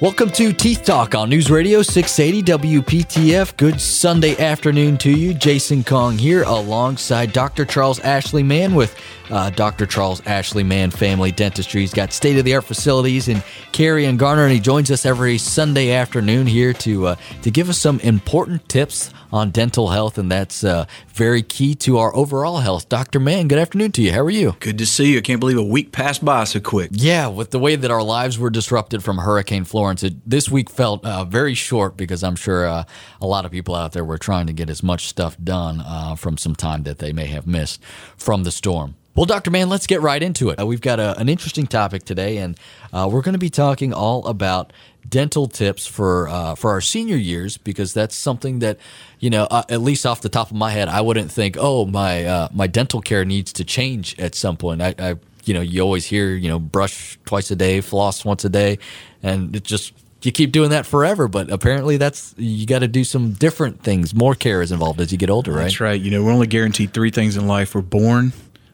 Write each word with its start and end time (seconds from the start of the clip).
Welcome 0.00 0.30
to 0.30 0.52
Teeth 0.52 0.84
Talk 0.84 1.16
on 1.16 1.28
News 1.28 1.50
Radio 1.50 1.82
680 1.82 2.68
WPTF. 2.78 3.56
Good 3.56 3.80
Sunday 3.80 4.38
afternoon 4.38 4.96
to 4.98 5.10
you. 5.10 5.34
Jason 5.34 5.82
Kong 5.82 6.16
here 6.16 6.44
alongside 6.44 7.32
Dr. 7.32 7.64
Charles 7.64 7.98
Ashley 7.98 8.44
Mann 8.44 8.76
with 8.76 8.96
uh, 9.28 9.50
Dr. 9.50 9.86
Charles 9.86 10.24
Ashley 10.24 10.62
Mann 10.62 10.92
Family 10.92 11.32
Dentistry. 11.32 11.80
He's 11.80 11.92
got 11.92 12.12
state 12.12 12.38
of 12.38 12.44
the 12.44 12.54
art 12.54 12.62
facilities 12.62 13.26
in 13.26 13.42
Cary 13.72 14.04
and 14.04 14.20
Garner, 14.20 14.44
and 14.44 14.52
he 14.52 14.60
joins 14.60 14.92
us 14.92 15.04
every 15.04 15.36
Sunday 15.36 15.90
afternoon 15.90 16.46
here 16.46 16.72
to 16.74 17.08
uh, 17.08 17.16
to 17.42 17.50
give 17.50 17.68
us 17.68 17.76
some 17.76 17.98
important 17.98 18.68
tips 18.68 19.10
on 19.32 19.50
dental 19.50 19.88
health, 19.88 20.18
and 20.18 20.30
that's 20.30 20.64
uh, 20.64 20.86
very 21.08 21.42
key 21.42 21.74
to 21.76 21.98
our 21.98 22.14
overall 22.14 22.58
health. 22.58 22.88
Dr. 22.88 23.20
Mann, 23.20 23.48
good 23.48 23.58
afternoon 23.58 23.92
to 23.92 24.02
you. 24.02 24.12
How 24.12 24.20
are 24.20 24.30
you? 24.30 24.56
Good 24.60 24.78
to 24.78 24.86
see 24.86 25.12
you. 25.12 25.18
I 25.18 25.20
can't 25.20 25.40
believe 25.40 25.58
a 25.58 25.62
week 25.62 25.92
passed 25.92 26.24
by 26.24 26.44
so 26.44 26.60
quick. 26.60 26.90
Yeah, 26.92 27.28
with 27.28 27.50
the 27.50 27.58
way 27.58 27.76
that 27.76 27.90
our 27.90 28.02
lives 28.02 28.38
were 28.38 28.50
disrupted 28.50 29.02
from 29.02 29.18
Hurricane 29.18 29.64
Florence, 29.64 30.02
it, 30.02 30.14
this 30.28 30.48
week 30.48 30.70
felt 30.70 31.04
uh, 31.04 31.24
very 31.24 31.54
short 31.54 31.96
because 31.96 32.22
I'm 32.22 32.36
sure 32.36 32.66
uh, 32.66 32.84
a 33.20 33.26
lot 33.26 33.44
of 33.44 33.50
people 33.50 33.74
out 33.74 33.92
there 33.92 34.04
were 34.04 34.18
trying 34.18 34.46
to 34.46 34.52
get 34.52 34.70
as 34.70 34.82
much 34.82 35.06
stuff 35.06 35.36
done 35.42 35.80
uh, 35.80 36.14
from 36.14 36.36
some 36.36 36.54
time 36.54 36.82
that 36.84 36.98
they 36.98 37.12
may 37.12 37.26
have 37.26 37.46
missed 37.46 37.82
from 38.16 38.44
the 38.44 38.50
storm. 38.50 38.96
Well, 39.18 39.26
Dr. 39.26 39.50
Mann, 39.50 39.68
let's 39.68 39.88
get 39.88 40.00
right 40.00 40.22
into 40.22 40.50
it. 40.50 40.60
Uh, 40.60 40.66
we've 40.66 40.80
got 40.80 41.00
a, 41.00 41.18
an 41.18 41.28
interesting 41.28 41.66
topic 41.66 42.04
today, 42.04 42.36
and 42.36 42.56
uh, 42.92 43.08
we're 43.10 43.22
going 43.22 43.32
to 43.32 43.38
be 43.40 43.50
talking 43.50 43.92
all 43.92 44.24
about 44.28 44.72
dental 45.08 45.48
tips 45.48 45.88
for 45.88 46.28
uh, 46.28 46.54
for 46.54 46.70
our 46.70 46.80
senior 46.80 47.16
years 47.16 47.58
because 47.58 47.92
that's 47.92 48.14
something 48.14 48.60
that 48.60 48.78
you 49.18 49.28
know 49.28 49.48
uh, 49.50 49.64
at 49.70 49.80
least 49.80 50.06
off 50.06 50.20
the 50.20 50.28
top 50.28 50.52
of 50.52 50.56
my 50.56 50.70
head 50.70 50.86
I 50.86 51.00
wouldn't 51.00 51.32
think 51.32 51.56
oh 51.58 51.84
my 51.84 52.26
uh, 52.26 52.48
my 52.52 52.68
dental 52.68 53.00
care 53.00 53.24
needs 53.24 53.52
to 53.54 53.64
change 53.64 54.16
at 54.20 54.36
some 54.36 54.56
point 54.56 54.82
I, 54.82 54.94
I, 55.00 55.14
you 55.44 55.54
know 55.54 55.62
you 55.62 55.80
always 55.80 56.04
hear 56.04 56.36
you 56.36 56.48
know 56.48 56.60
brush 56.60 57.18
twice 57.24 57.50
a 57.50 57.56
day 57.56 57.80
floss 57.80 58.24
once 58.24 58.44
a 58.44 58.50
day 58.50 58.78
and 59.22 59.56
it 59.56 59.64
just 59.64 59.94
you 60.22 60.30
keep 60.30 60.52
doing 60.52 60.70
that 60.70 60.84
forever 60.84 61.26
but 61.26 61.50
apparently 61.50 61.96
that's 61.96 62.34
you 62.36 62.66
got 62.66 62.80
to 62.80 62.88
do 62.88 63.02
some 63.02 63.32
different 63.32 63.82
things 63.82 64.14
more 64.14 64.34
care 64.34 64.60
is 64.60 64.72
involved 64.72 65.00
as 65.00 65.10
you 65.10 65.16
get 65.16 65.30
older 65.30 65.52
right 65.52 65.62
That's 65.62 65.80
right. 65.80 66.00
You 66.00 66.10
know, 66.10 66.22
we're 66.22 66.32
only 66.32 66.46
guaranteed 66.46 66.92
three 66.92 67.10
things 67.10 67.36
in 67.36 67.46
life: 67.46 67.74
we're 67.74 67.80
born, 67.80 68.32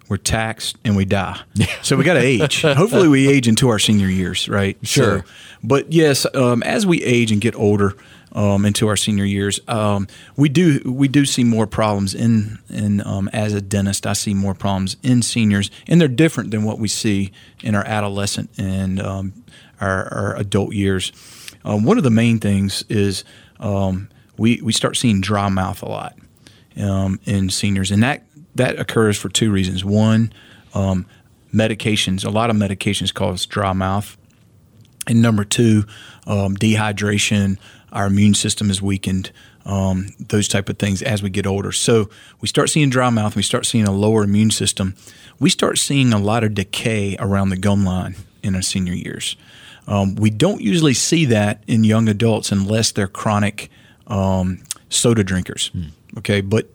we're 0.08 0.16
taxed, 0.18 0.76
and 0.84 0.96
we 0.96 1.04
die. 1.04 1.40
So 1.82 1.96
we 1.96 2.04
got 2.04 2.14
to 2.14 2.20
age. 2.20 2.62
Hopefully, 2.62 3.08
we 3.08 3.28
age 3.28 3.48
into 3.48 3.68
our 3.68 3.78
senior 3.78 4.08
years, 4.08 4.48
right? 4.48 4.76
Sure. 4.82 5.20
So, 5.20 5.24
but 5.62 5.92
yes, 5.92 6.26
um, 6.34 6.62
as 6.62 6.86
we 6.86 7.02
age 7.02 7.32
and 7.32 7.40
get 7.40 7.54
older. 7.54 7.96
Um, 8.36 8.64
into 8.64 8.88
our 8.88 8.96
senior 8.96 9.24
years, 9.24 9.60
um, 9.68 10.08
we 10.36 10.48
do 10.48 10.80
we 10.84 11.06
do 11.06 11.24
see 11.24 11.44
more 11.44 11.68
problems 11.68 12.16
in 12.16 12.58
in 12.68 13.00
um, 13.06 13.30
as 13.32 13.54
a 13.54 13.60
dentist. 13.60 14.08
I 14.08 14.12
see 14.14 14.34
more 14.34 14.54
problems 14.54 14.96
in 15.04 15.22
seniors, 15.22 15.70
and 15.86 16.00
they're 16.00 16.08
different 16.08 16.50
than 16.50 16.64
what 16.64 16.80
we 16.80 16.88
see 16.88 17.30
in 17.62 17.76
our 17.76 17.84
adolescent 17.84 18.50
and 18.58 19.00
um, 19.00 19.44
our, 19.80 20.12
our 20.12 20.36
adult 20.36 20.74
years. 20.74 21.12
Um, 21.64 21.84
one 21.84 21.96
of 21.96 22.02
the 22.02 22.10
main 22.10 22.40
things 22.40 22.84
is 22.88 23.22
um, 23.60 24.08
we 24.36 24.60
we 24.62 24.72
start 24.72 24.96
seeing 24.96 25.20
dry 25.20 25.48
mouth 25.48 25.82
a 25.82 25.88
lot 25.88 26.18
um, 26.76 27.20
in 27.24 27.50
seniors, 27.50 27.90
and 27.90 28.02
that 28.02 28.24
that 28.54 28.78
occurs 28.78 29.18
for 29.18 29.28
two 29.28 29.50
reasons. 29.50 29.84
One, 29.84 30.32
um, 30.74 31.06
medications. 31.52 32.24
A 32.24 32.30
lot 32.30 32.50
of 32.50 32.56
medications 32.56 33.12
cause 33.12 33.46
dry 33.46 33.72
mouth, 33.72 34.16
and 35.06 35.22
number 35.22 35.44
two, 35.44 35.84
um, 36.26 36.56
dehydration. 36.56 37.58
Our 37.92 38.06
immune 38.06 38.34
system 38.34 38.70
is 38.70 38.82
weakened. 38.82 39.30
Um, 39.64 40.08
those 40.18 40.46
type 40.46 40.68
of 40.68 40.78
things 40.78 41.00
as 41.00 41.22
we 41.22 41.30
get 41.30 41.46
older. 41.46 41.72
So 41.72 42.10
we 42.40 42.48
start 42.48 42.68
seeing 42.68 42.90
dry 42.90 43.08
mouth. 43.08 43.34
We 43.34 43.42
start 43.42 43.64
seeing 43.64 43.86
a 43.86 43.92
lower 43.92 44.24
immune 44.24 44.50
system. 44.50 44.94
We 45.38 45.48
start 45.48 45.78
seeing 45.78 46.12
a 46.12 46.18
lot 46.18 46.44
of 46.44 46.52
decay 46.52 47.16
around 47.18 47.48
the 47.48 47.56
gum 47.56 47.84
line 47.84 48.14
in 48.42 48.54
our 48.54 48.62
senior 48.62 48.92
years. 48.92 49.36
Um, 49.86 50.16
we 50.16 50.30
don't 50.30 50.60
usually 50.60 50.92
see 50.94 51.24
that 51.26 51.62
in 51.66 51.84
young 51.84 52.08
adults 52.08 52.52
unless 52.52 52.92
they're 52.92 53.08
chronic 53.08 53.70
um, 54.06 54.62
soda 54.88 55.24
drinkers. 55.24 55.70
Okay, 56.18 56.40
but 56.40 56.68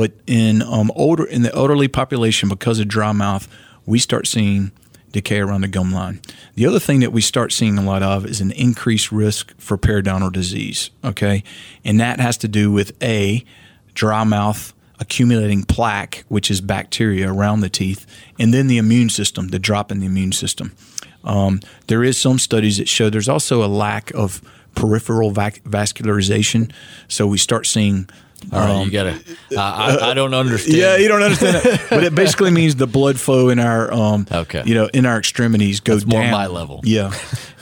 but 0.00 0.12
in 0.26 0.62
um, 0.62 0.90
older 0.96 1.26
in 1.26 1.42
the 1.42 1.54
elderly 1.54 1.86
population, 1.86 2.48
because 2.48 2.78
of 2.78 2.88
dry 2.88 3.12
mouth, 3.12 3.46
we 3.84 3.98
start 3.98 4.26
seeing 4.26 4.72
decay 5.12 5.40
around 5.40 5.60
the 5.60 5.68
gum 5.68 5.92
line. 5.92 6.22
The 6.54 6.64
other 6.64 6.80
thing 6.80 7.00
that 7.00 7.12
we 7.12 7.20
start 7.20 7.52
seeing 7.52 7.76
a 7.76 7.82
lot 7.82 8.02
of 8.02 8.24
is 8.24 8.40
an 8.40 8.50
increased 8.52 9.12
risk 9.12 9.54
for 9.58 9.76
periodontal 9.76 10.32
disease. 10.32 10.88
Okay, 11.04 11.44
and 11.84 12.00
that 12.00 12.18
has 12.18 12.38
to 12.38 12.48
do 12.48 12.72
with 12.72 12.96
a 13.02 13.44
dry 13.92 14.24
mouth 14.24 14.72
accumulating 14.98 15.64
plaque, 15.64 16.24
which 16.28 16.50
is 16.50 16.62
bacteria 16.62 17.30
around 17.30 17.60
the 17.60 17.68
teeth, 17.68 18.06
and 18.38 18.54
then 18.54 18.68
the 18.68 18.78
immune 18.78 19.10
system, 19.10 19.48
the 19.48 19.58
drop 19.58 19.92
in 19.92 20.00
the 20.00 20.06
immune 20.06 20.32
system. 20.32 20.74
Um, 21.24 21.60
there 21.88 22.02
is 22.02 22.18
some 22.18 22.38
studies 22.38 22.78
that 22.78 22.88
show 22.88 23.10
there's 23.10 23.28
also 23.28 23.62
a 23.62 23.68
lack 23.68 24.14
of 24.14 24.40
peripheral 24.74 25.30
vac- 25.30 25.62
vascularization, 25.64 26.72
so 27.06 27.26
we 27.26 27.36
start 27.36 27.66
seeing. 27.66 28.08
All 28.52 28.58
right 28.60 28.70
um, 28.70 28.84
you 28.86 28.90
gotta 28.90 29.10
uh, 29.56 29.60
I, 29.60 30.10
I 30.10 30.14
don't 30.14 30.34
understand 30.34 30.76
yeah, 30.76 30.96
you 30.96 31.08
don't 31.08 31.22
understand 31.22 31.56
it, 31.64 31.80
but 31.90 32.04
it 32.04 32.14
basically 32.14 32.50
means 32.50 32.76
the 32.76 32.86
blood 32.86 33.18
flow 33.18 33.48
in 33.48 33.58
our, 33.58 33.92
um, 33.92 34.26
Okay. 34.30 34.62
you 34.64 34.74
know, 34.74 34.88
in 34.94 35.06
our 35.06 35.18
extremities 35.18 35.80
goes 35.80 36.06
more 36.06 36.22
down. 36.22 36.30
my 36.30 36.46
level. 36.46 36.80
Yeah, 36.84 37.12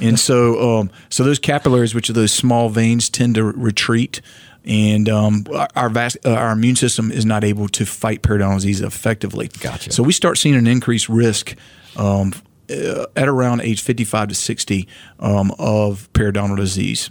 and 0.00 0.18
so, 0.20 0.78
um, 0.78 0.90
so 1.08 1.24
those 1.24 1.38
capillaries, 1.38 1.94
which 1.94 2.08
are 2.10 2.12
those 2.12 2.32
small 2.32 2.68
veins, 2.68 3.08
tend 3.10 3.34
to 3.36 3.44
retreat, 3.44 4.20
and 4.64 5.08
um, 5.08 5.44
our 5.74 5.88
vas- 5.88 6.16
uh, 6.24 6.32
our 6.34 6.52
immune 6.52 6.76
system 6.76 7.10
is 7.10 7.24
not 7.26 7.42
able 7.44 7.68
to 7.70 7.84
fight 7.86 8.22
periodontal 8.22 8.56
disease 8.56 8.80
effectively. 8.80 9.48
Gotcha. 9.60 9.92
So 9.92 10.02
we 10.02 10.12
start 10.12 10.38
seeing 10.38 10.54
an 10.56 10.66
increased 10.66 11.08
risk. 11.08 11.54
Um, 11.96 12.32
uh, 12.70 13.06
at 13.16 13.28
around 13.28 13.62
age 13.62 13.80
55 13.80 14.28
to 14.28 14.34
60 14.34 14.86
um, 15.20 15.50
of 15.58 16.06
periodontal 16.12 16.58
disease. 16.58 17.08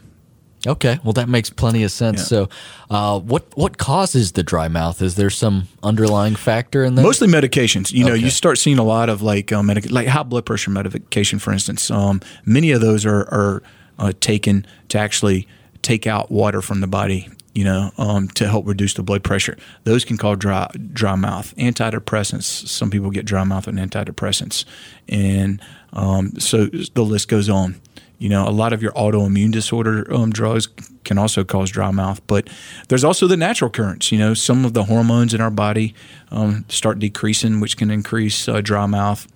Okay, 0.66 1.00
well 1.04 1.14
that 1.14 1.30
makes 1.30 1.50
plenty 1.50 1.84
of 1.84 1.92
sense. 1.92 2.20
Yeah. 2.20 2.26
So, 2.26 2.50
uh, 2.90 3.20
what 3.20 3.46
what 3.56 3.78
causes 3.78 4.32
the 4.32 4.44
dry 4.44 4.68
mouth? 4.68 5.02
Is 5.02 5.16
there 5.16 5.30
some 5.30 5.68
underlying 5.84 6.36
factor 6.36 6.84
in 6.84 6.96
that? 6.96 7.04
Mostly 7.04 7.28
medications. 7.28 7.92
You 7.94 8.06
know, 8.06 8.14
Okay. 8.14 8.24
you 8.24 8.30
start 8.32 8.58
seeing 8.58 8.80
a 8.80 8.84
lot 8.84 9.08
of 9.10 9.22
like 9.22 9.52
um, 9.54 9.68
medic- 9.68 9.92
like 9.92 10.08
high 10.08 10.24
blood 10.24 10.46
pressure 10.46 10.72
medication, 10.72 11.38
for 11.40 11.52
instance. 11.54 11.92
Um, 11.92 12.22
many 12.46 12.72
of 12.72 12.82
those 12.82 13.06
are 13.06 13.22
are 13.32 13.64
uh, 14.00 14.14
taken 14.20 14.66
to 14.90 14.98
actually 14.98 15.48
take 15.84 16.08
out 16.08 16.32
water 16.32 16.62
from 16.62 16.82
the 16.82 16.88
body. 16.88 17.30
You 17.54 17.64
know, 17.64 17.92
um, 17.98 18.28
to 18.30 18.48
help 18.48 18.68
reduce 18.68 18.94
the 18.94 19.02
blood 19.02 19.24
pressure. 19.24 19.58
Those 19.84 20.06
can 20.06 20.16
cause 20.18 20.38
dry 20.38 20.70
dry 20.94 21.16
mouth. 21.16 21.56
Antidepressants. 21.58 22.44
Some 22.68 22.90
people 22.92 23.10
get 23.10 23.26
dry 23.26 23.44
mouth 23.44 23.66
with 23.68 23.76
antidepressants, 23.78 24.64
and 25.10 25.60
um, 25.94 26.40
so 26.40 26.66
the 26.68 27.04
list 27.04 27.28
goes 27.30 27.48
on. 27.50 27.80
You 28.20 28.30
know, 28.30 28.48
a 28.48 28.50
lot 28.50 28.74
of 28.74 28.82
your 28.82 28.92
autoimmune 28.94 29.52
disorder 29.52 30.12
um, 30.12 30.32
drugs 30.32 30.68
can 31.04 31.18
also 31.18 31.44
cause 31.44 31.70
dry 31.70 31.92
mouth, 31.92 32.20
but 32.26 32.50
there's 32.88 33.04
also 33.04 33.28
the 33.28 33.38
natural 33.38 33.70
currents. 33.70 34.12
You 34.12 34.18
know, 34.18 34.34
some 34.34 34.66
of 34.66 34.74
the 34.74 34.86
hormones 34.86 35.34
in 35.34 35.42
our 35.42 35.52
body 35.52 35.94
um, 36.32 36.66
start 36.68 37.00
decreasing, 37.00 37.60
which 37.60 37.78
can 37.78 37.92
increase 37.92 38.48
uh, 38.50 38.62
dry 38.62 38.88
mouth. 38.88 39.28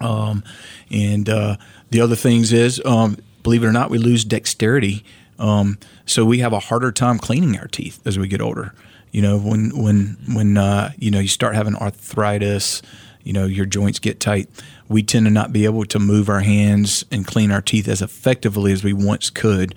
Um, 0.00 0.44
and 0.90 1.28
uh, 1.28 1.56
the 1.90 2.00
other 2.00 2.16
things 2.16 2.52
is, 2.52 2.80
um, 2.84 3.16
believe 3.42 3.64
it 3.64 3.66
or 3.66 3.72
not, 3.72 3.90
we 3.90 3.98
lose 3.98 4.24
dexterity. 4.24 5.04
Um, 5.38 5.78
so 6.06 6.24
we 6.24 6.38
have 6.40 6.52
a 6.52 6.60
harder 6.60 6.92
time 6.92 7.18
cleaning 7.18 7.58
our 7.58 7.68
teeth 7.68 8.00
as 8.06 8.18
we 8.18 8.28
get 8.28 8.40
older. 8.40 8.74
You 9.12 9.22
know, 9.22 9.38
when 9.38 9.70
when 9.80 10.16
when 10.34 10.58
uh, 10.58 10.90
you 10.98 11.10
know 11.10 11.20
you 11.20 11.28
start 11.28 11.54
having 11.54 11.76
arthritis, 11.76 12.82
you 13.24 13.32
know 13.32 13.46
your 13.46 13.66
joints 13.66 13.98
get 13.98 14.20
tight. 14.20 14.48
We 14.88 15.02
tend 15.02 15.26
to 15.26 15.30
not 15.30 15.52
be 15.52 15.64
able 15.64 15.84
to 15.86 15.98
move 15.98 16.28
our 16.28 16.40
hands 16.40 17.04
and 17.10 17.26
clean 17.26 17.50
our 17.50 17.62
teeth 17.62 17.88
as 17.88 18.02
effectively 18.02 18.72
as 18.72 18.84
we 18.84 18.92
once 18.92 19.30
could. 19.30 19.74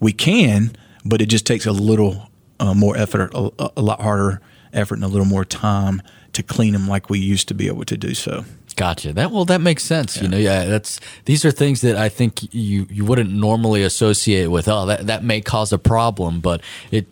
We 0.00 0.12
can, 0.12 0.76
but 1.04 1.20
it 1.20 1.26
just 1.26 1.46
takes 1.46 1.66
a 1.66 1.72
little 1.72 2.30
uh, 2.60 2.74
more 2.74 2.96
effort, 2.96 3.32
a, 3.34 3.50
a 3.76 3.82
lot 3.82 4.00
harder 4.00 4.40
effort, 4.72 4.96
and 4.96 5.04
a 5.04 5.08
little 5.08 5.26
more 5.26 5.44
time 5.44 6.02
to 6.32 6.42
clean 6.42 6.72
them 6.72 6.86
like 6.86 7.08
we 7.08 7.18
used 7.18 7.48
to 7.48 7.54
be 7.54 7.68
able 7.68 7.84
to 7.84 7.96
do 7.96 8.12
so. 8.14 8.44
Gotcha. 8.76 9.12
That 9.12 9.30
well, 9.30 9.44
that 9.44 9.60
makes 9.60 9.84
sense. 9.84 10.20
You 10.20 10.26
know, 10.26 10.36
yeah, 10.36 10.64
that's 10.64 11.00
these 11.26 11.44
are 11.44 11.52
things 11.52 11.80
that 11.82 11.96
I 11.96 12.08
think 12.08 12.52
you 12.52 12.86
you 12.90 13.04
wouldn't 13.04 13.30
normally 13.30 13.82
associate 13.82 14.48
with. 14.48 14.66
Oh, 14.66 14.86
that 14.86 15.06
that 15.06 15.22
may 15.22 15.40
cause 15.40 15.72
a 15.72 15.78
problem, 15.78 16.40
but 16.40 16.60
it 16.90 17.06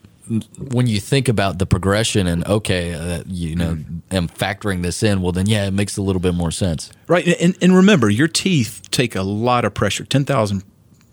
when 0.59 0.87
you 0.87 1.01
think 1.01 1.29
about 1.29 1.59
the 1.59 1.67
progression 1.67 2.27
and 2.27 2.47
okay, 2.47 2.95
uh, 2.95 3.23
you 3.27 3.57
know, 3.57 3.79
am 4.11 4.29
factoring 4.29 4.83
this 4.83 5.03
in. 5.03 5.23
Well, 5.23 5.33
then 5.33 5.47
yeah, 5.47 5.67
it 5.67 5.73
makes 5.73 5.97
a 5.97 6.03
little 6.03 6.21
bit 6.21 6.35
more 6.35 6.51
sense. 6.51 6.91
Right, 7.07 7.27
and, 7.41 7.57
and 7.61 7.77
remember, 7.77 8.09
your 8.11 8.29
teeth 8.29 8.83
take 8.91 9.15
a 9.15 9.23
lot 9.23 9.65
of 9.65 9.75
pressure. 9.75 10.05
Ten 10.05 10.25
thousand 10.25 10.65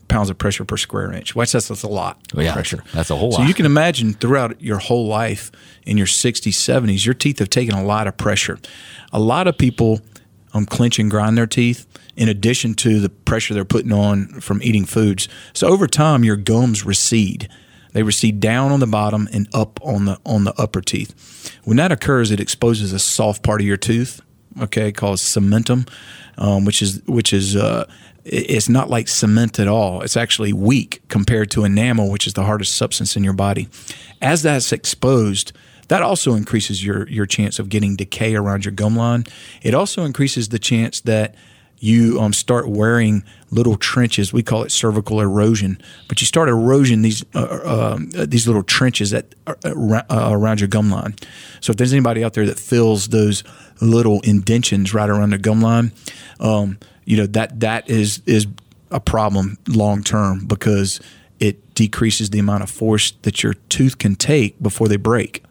pounds 0.07 0.29
of 0.29 0.37
pressure 0.37 0.65
per 0.65 0.75
square 0.75 1.13
inch. 1.13 1.35
Well, 1.35 1.45
that's, 1.45 1.67
that's 1.67 1.83
a 1.83 1.87
lot 1.87 2.19
yeah, 2.33 2.51
pressure. 2.51 2.83
that's 2.93 3.11
a 3.11 3.15
whole 3.15 3.31
so 3.31 3.41
lot. 3.41 3.47
you 3.47 3.53
can 3.53 3.65
imagine 3.67 4.13
throughout 4.13 4.59
your 4.59 4.79
whole 4.79 5.07
life, 5.07 5.51
in 5.85 5.97
your 5.97 6.07
60s, 6.07 6.51
70s, 6.51 7.05
your 7.05 7.13
teeth 7.13 7.39
have 7.39 7.49
taken 7.49 7.75
a 7.75 7.83
lot 7.83 8.07
of 8.07 8.17
pressure. 8.17 8.59
A 9.13 9.19
lot 9.19 9.47
of 9.47 9.57
people 9.57 10.01
um, 10.53 10.65
clench 10.65 10.99
and 10.99 11.09
grind 11.09 11.37
their 11.37 11.47
teeth 11.47 11.85
in 12.15 12.27
addition 12.27 12.73
to 12.75 12.99
the 12.99 13.09
pressure 13.09 13.53
they're 13.53 13.65
putting 13.65 13.93
on 13.93 14.41
from 14.41 14.61
eating 14.61 14.85
foods. 14.85 15.29
So 15.53 15.67
over 15.67 15.87
time, 15.87 16.23
your 16.23 16.35
gums 16.35 16.85
recede. 16.85 17.47
They 17.93 18.03
recede 18.03 18.39
down 18.39 18.71
on 18.71 18.79
the 18.79 18.87
bottom 18.87 19.27
and 19.33 19.47
up 19.53 19.79
on 19.83 20.05
the 20.05 20.19
on 20.25 20.43
the 20.43 20.53
upper 20.59 20.81
teeth. 20.81 21.57
When 21.63 21.77
that 21.77 21.91
occurs, 21.91 22.31
it 22.31 22.39
exposes 22.39 22.93
a 22.93 22.99
soft 22.99 23.43
part 23.43 23.61
of 23.61 23.67
your 23.67 23.77
tooth 23.77 24.21
okay, 24.61 24.91
called 24.91 25.17
cementum, 25.17 25.87
um, 26.37 26.65
which 26.65 26.81
is 26.81 27.01
which 27.05 27.33
is 27.33 27.55
uh, 27.55 27.89
it's 28.25 28.69
not 28.69 28.89
like 28.89 29.07
cement 29.07 29.59
at 29.59 29.67
all. 29.67 30.01
It's 30.01 30.17
actually 30.17 30.53
weak 30.53 31.01
compared 31.07 31.51
to 31.51 31.63
enamel, 31.63 32.09
which 32.09 32.27
is 32.27 32.33
the 32.33 32.43
hardest 32.43 32.75
substance 32.75 33.15
in 33.15 33.23
your 33.23 33.33
body. 33.33 33.67
As 34.21 34.43
that's 34.43 34.71
exposed, 34.71 35.51
that 35.87 36.01
also 36.01 36.35
increases 36.35 36.83
your 36.83 37.07
your 37.09 37.25
chance 37.25 37.59
of 37.59 37.69
getting 37.69 37.95
decay 37.95 38.35
around 38.35 38.65
your 38.65 38.71
gum 38.71 38.95
line. 38.95 39.25
It 39.61 39.73
also 39.73 40.03
increases 40.03 40.49
the 40.49 40.59
chance 40.59 41.01
that 41.01 41.35
you 41.79 42.19
um, 42.19 42.33
start 42.33 42.67
wearing 42.67 43.23
little 43.51 43.77
trenches. 43.77 44.33
We 44.33 44.43
call 44.43 44.63
it 44.63 44.71
cervical 44.71 45.21
erosion, 45.21 45.81
but 46.07 46.21
you 46.21 46.27
start 46.27 46.49
erosion 46.49 47.01
these 47.01 47.23
uh, 47.33 47.61
uh, 47.65 47.93
um, 47.95 48.09
these 48.11 48.47
little 48.47 48.63
trenches 48.63 49.11
that 49.11 49.33
are 49.47 49.57
uh, 49.63 50.29
around 50.31 50.59
your 50.59 50.67
gum 50.67 50.89
line. 50.91 51.15
So 51.61 51.71
if 51.71 51.77
there's 51.77 51.93
anybody 51.93 52.23
out 52.23 52.33
there 52.33 52.45
that 52.45 52.59
fills 52.59 53.07
those 53.07 53.43
little 53.81 54.19
indentions 54.21 54.93
right 54.93 55.09
around 55.09 55.31
the 55.31 55.37
gum 55.37 55.61
line, 55.61 55.91
um, 56.39 56.77
you 57.05 57.17
know 57.17 57.27
that 57.27 57.59
that 57.61 57.89
is 57.89 58.21
is 58.25 58.47
a 58.91 58.99
problem 58.99 59.57
long 59.67 60.03
term 60.03 60.45
because 60.45 60.99
it 61.39 61.73
decreases 61.75 62.31
the 62.31 62.39
amount 62.39 62.63
of 62.63 62.69
force 62.69 63.11
that 63.21 63.41
your 63.41 63.53
tooth 63.69 63.97
can 63.97 64.15
take 64.15 64.61
before 64.61 64.87
they 64.87 64.97
break. 64.97 65.43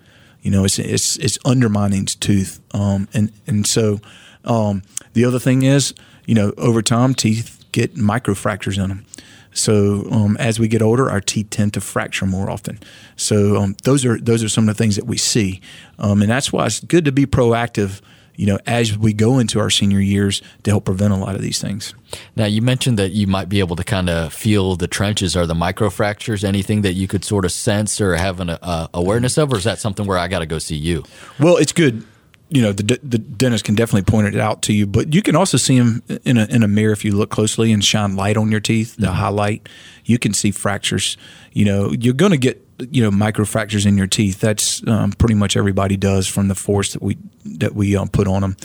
You 0.42 0.50
know, 0.50 0.64
it's 0.64 0.78
it's 0.78 1.16
it's 1.16 1.38
undermining 1.44 2.04
tooth, 2.06 2.60
um, 2.72 3.08
and 3.14 3.32
and 3.46 3.66
so 3.66 4.00
um, 4.44 4.82
the 5.14 5.24
other 5.24 5.38
thing 5.38 5.62
is 5.62 5.94
you 6.28 6.34
know, 6.34 6.52
over 6.58 6.82
time, 6.82 7.14
teeth 7.14 7.64
get 7.72 7.94
microfractures 7.94 8.76
in 8.76 8.90
them. 8.90 9.06
So 9.52 10.06
um, 10.10 10.36
as 10.36 10.60
we 10.60 10.68
get 10.68 10.82
older, 10.82 11.10
our 11.10 11.22
teeth 11.22 11.48
tend 11.48 11.72
to 11.72 11.80
fracture 11.80 12.26
more 12.26 12.50
often. 12.50 12.78
So 13.16 13.56
um, 13.56 13.76
those 13.84 14.04
are 14.04 14.18
those 14.20 14.44
are 14.44 14.48
some 14.48 14.68
of 14.68 14.76
the 14.76 14.80
things 14.80 14.96
that 14.96 15.06
we 15.06 15.16
see, 15.16 15.62
um, 15.98 16.20
and 16.20 16.30
that's 16.30 16.52
why 16.52 16.66
it's 16.66 16.80
good 16.80 17.06
to 17.06 17.12
be 17.12 17.24
proactive. 17.24 18.02
You 18.36 18.46
know, 18.46 18.58
as 18.66 18.96
we 18.96 19.14
go 19.14 19.40
into 19.40 19.58
our 19.58 19.70
senior 19.70 19.98
years 19.98 20.42
to 20.62 20.70
help 20.70 20.84
prevent 20.84 21.12
a 21.12 21.16
lot 21.16 21.34
of 21.34 21.40
these 21.40 21.60
things. 21.60 21.92
Now, 22.36 22.44
you 22.44 22.62
mentioned 22.62 22.96
that 22.96 23.10
you 23.10 23.26
might 23.26 23.48
be 23.48 23.58
able 23.58 23.74
to 23.74 23.82
kind 23.82 24.08
of 24.08 24.32
feel 24.32 24.76
the 24.76 24.86
trenches 24.86 25.34
or 25.34 25.44
the 25.44 25.54
microfractures. 25.54 26.44
Anything 26.44 26.82
that 26.82 26.92
you 26.92 27.08
could 27.08 27.24
sort 27.24 27.44
of 27.44 27.50
sense 27.50 28.00
or 28.00 28.14
have 28.14 28.38
an 28.38 28.50
uh, 28.50 28.86
awareness 28.94 29.38
of, 29.38 29.52
or 29.52 29.56
is 29.56 29.64
that 29.64 29.80
something 29.80 30.06
where 30.06 30.18
I 30.18 30.28
got 30.28 30.38
to 30.38 30.46
go 30.46 30.60
see 30.60 30.76
you? 30.76 31.02
Well, 31.40 31.56
it's 31.56 31.72
good 31.72 32.04
you 32.50 32.62
know 32.62 32.72
the 32.72 32.98
the 33.02 33.18
dentist 33.18 33.64
can 33.64 33.74
definitely 33.74 34.10
point 34.10 34.26
it 34.26 34.40
out 34.40 34.62
to 34.62 34.72
you, 34.72 34.86
but 34.86 35.14
you 35.14 35.22
can 35.22 35.36
also 35.36 35.56
see 35.56 35.78
them 35.78 36.02
in 36.24 36.38
a 36.38 36.46
in 36.46 36.62
a 36.62 36.68
mirror 36.68 36.92
if 36.92 37.04
you 37.04 37.14
look 37.14 37.30
closely 37.30 37.72
and 37.72 37.84
shine 37.84 38.16
light 38.16 38.36
on 38.36 38.50
your 38.50 38.60
teeth, 38.60 38.96
the 38.96 39.06
mm-hmm. 39.06 39.16
highlight. 39.16 39.68
You 40.04 40.18
can 40.18 40.32
see 40.32 40.50
fractures. 40.50 41.16
You 41.52 41.66
know, 41.66 41.92
you're 41.92 42.14
going 42.14 42.32
to 42.32 42.38
get 42.38 42.64
you 42.90 43.02
know 43.02 43.10
micro 43.10 43.44
fractures 43.44 43.84
in 43.84 43.98
your 43.98 44.06
teeth. 44.06 44.40
That's 44.40 44.86
um, 44.86 45.12
pretty 45.12 45.34
much 45.34 45.56
everybody 45.56 45.96
does 45.96 46.26
from 46.26 46.48
the 46.48 46.54
force 46.54 46.92
that 46.94 47.02
we 47.02 47.18
that 47.44 47.74
we 47.74 47.96
um, 47.96 48.08
put 48.08 48.26
on 48.26 48.40
them. 48.40 48.56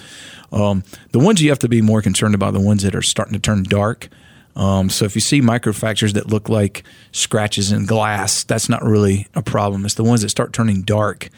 Um, 0.51 0.83
the 1.12 1.19
ones 1.19 1.41
you 1.41 1.50
have 1.50 1.59
to 1.59 1.69
be 1.69 1.81
more 1.81 2.01
concerned 2.01 2.36
about, 2.36 2.53
the 2.53 2.62
ones 2.62 2.83
that 2.83 2.95
are 2.95 3.01
starting 3.01 3.33
to 3.33 3.39
turn 3.39 3.63
dark. 3.63 4.07
Um, 4.56 4.89
so 4.89 5.06
if 5.06 5.15
you 5.15 5.21
see 5.21 5.41
microfractures 5.41 6.13
that 6.13 6.27
look 6.27 6.47
like 6.47 6.83
scratches 7.12 7.71
in 7.71 7.88
glass, 7.88 8.44
that's 8.44 8.69
not 8.69 8.83
really 8.83 9.27
a 9.33 9.41
problem. 9.41 9.83
It's 9.83 9.95
the 9.95 10.03
ones 10.03 10.21
that 10.21 10.29
start 10.29 10.53
turning 10.53 10.83
dark 10.83 11.29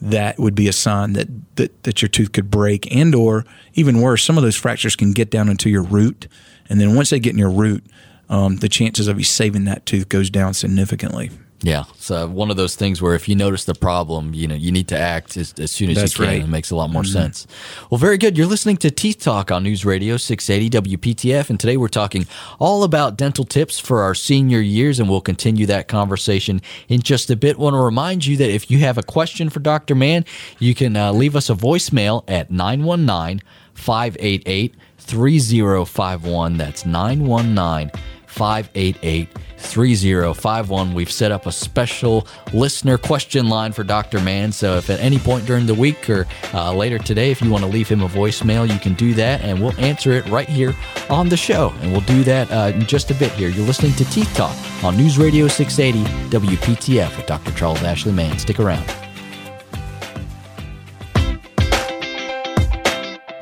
that 0.00 0.38
would 0.38 0.54
be 0.54 0.68
a 0.68 0.72
sign 0.72 1.14
that, 1.14 1.28
that, 1.56 1.82
that 1.82 2.02
your 2.02 2.08
tooth 2.08 2.32
could 2.32 2.50
break 2.50 2.94
and 2.94 3.14
or 3.14 3.44
even 3.74 4.00
worse 4.00 4.22
some 4.22 4.36
of 4.36 4.44
those 4.44 4.56
fractures 4.56 4.96
can 4.96 5.12
get 5.12 5.30
down 5.30 5.48
into 5.48 5.68
your 5.68 5.82
root. 5.82 6.28
And 6.68 6.80
then 6.80 6.94
once 6.94 7.10
they 7.10 7.18
get 7.18 7.32
in 7.32 7.38
your 7.38 7.50
root 7.50 7.84
um, 8.28 8.56
the 8.56 8.68
chances 8.68 9.08
of 9.08 9.18
you 9.18 9.24
saving 9.24 9.64
that 9.64 9.86
tooth 9.86 10.08
goes 10.08 10.30
down 10.30 10.54
significantly 10.54 11.30
yeah, 11.60 11.84
so 11.96 12.28
one 12.28 12.52
of 12.52 12.56
those 12.56 12.76
things 12.76 13.02
where 13.02 13.16
if 13.16 13.28
you 13.28 13.34
notice 13.34 13.64
the 13.64 13.74
problem, 13.74 14.32
you 14.32 14.46
know 14.46 14.54
you 14.54 14.70
need 14.70 14.86
to 14.88 14.98
act 14.98 15.36
as, 15.36 15.52
as 15.58 15.72
soon 15.72 15.90
as 15.90 15.96
That's 15.96 16.16
you 16.16 16.24
can. 16.24 16.34
Right. 16.34 16.42
It 16.42 16.48
makes 16.48 16.70
a 16.70 16.76
lot 16.76 16.90
more 16.90 17.02
mm-hmm. 17.02 17.12
sense. 17.12 17.48
Well, 17.90 17.98
very 17.98 18.16
good. 18.16 18.38
You're 18.38 18.46
listening 18.46 18.76
to 18.78 18.92
Teeth 18.92 19.18
Talk 19.18 19.50
on 19.50 19.64
News 19.64 19.84
Radio 19.84 20.16
680 20.16 20.96
WPTF, 20.96 21.50
and 21.50 21.58
today 21.58 21.76
we're 21.76 21.88
talking 21.88 22.26
all 22.60 22.84
about 22.84 23.16
dental 23.16 23.44
tips 23.44 23.80
for 23.80 24.02
our 24.02 24.14
senior 24.14 24.60
years, 24.60 25.00
and 25.00 25.10
we'll 25.10 25.20
continue 25.20 25.66
that 25.66 25.88
conversation 25.88 26.62
in 26.88 27.02
just 27.02 27.28
a 27.28 27.36
bit. 27.36 27.58
Want 27.58 27.74
to 27.74 27.80
remind 27.80 28.24
you 28.24 28.36
that 28.36 28.50
if 28.50 28.70
you 28.70 28.78
have 28.78 28.96
a 28.96 29.02
question 29.02 29.50
for 29.50 29.58
Dr. 29.58 29.96
Mann, 29.96 30.24
you 30.60 30.76
can 30.76 30.96
uh, 30.96 31.12
leave 31.12 31.34
us 31.34 31.50
a 31.50 31.54
voicemail 31.54 32.22
at 32.28 32.52
919 32.52 33.42
588 33.74 34.74
3051. 34.98 36.56
That's 36.56 36.86
919 36.86 37.90
588 38.38 39.28
3051. 39.56 40.94
We've 40.94 41.10
set 41.10 41.32
up 41.32 41.46
a 41.46 41.52
special 41.52 42.26
listener 42.52 42.96
question 42.96 43.48
line 43.48 43.72
for 43.72 43.82
Dr. 43.82 44.20
Mann. 44.20 44.52
So 44.52 44.76
if 44.76 44.88
at 44.90 45.00
any 45.00 45.18
point 45.18 45.44
during 45.44 45.66
the 45.66 45.74
week 45.74 46.08
or 46.08 46.26
uh, 46.54 46.72
later 46.72 46.98
today, 46.98 47.32
if 47.32 47.42
you 47.42 47.50
want 47.50 47.64
to 47.64 47.70
leave 47.70 47.88
him 47.88 48.02
a 48.02 48.08
voicemail, 48.08 48.72
you 48.72 48.78
can 48.78 48.94
do 48.94 49.12
that 49.14 49.40
and 49.40 49.60
we'll 49.60 49.78
answer 49.80 50.12
it 50.12 50.24
right 50.26 50.48
here 50.48 50.74
on 51.10 51.28
the 51.28 51.36
show. 51.36 51.74
And 51.80 51.90
we'll 51.90 52.00
do 52.02 52.22
that 52.24 52.50
uh, 52.52 52.72
in 52.72 52.86
just 52.86 53.10
a 53.10 53.14
bit 53.14 53.32
here. 53.32 53.48
You're 53.48 53.66
listening 53.66 53.92
to 53.94 54.04
Teeth 54.04 54.32
Talk 54.34 54.56
on 54.84 54.96
News 54.96 55.18
Radio 55.18 55.48
680 55.48 56.08
WPTF 56.30 57.16
with 57.16 57.26
Dr. 57.26 57.52
Charles 57.52 57.82
Ashley 57.82 58.12
Mann. 58.12 58.38
Stick 58.38 58.60
around. 58.60 58.88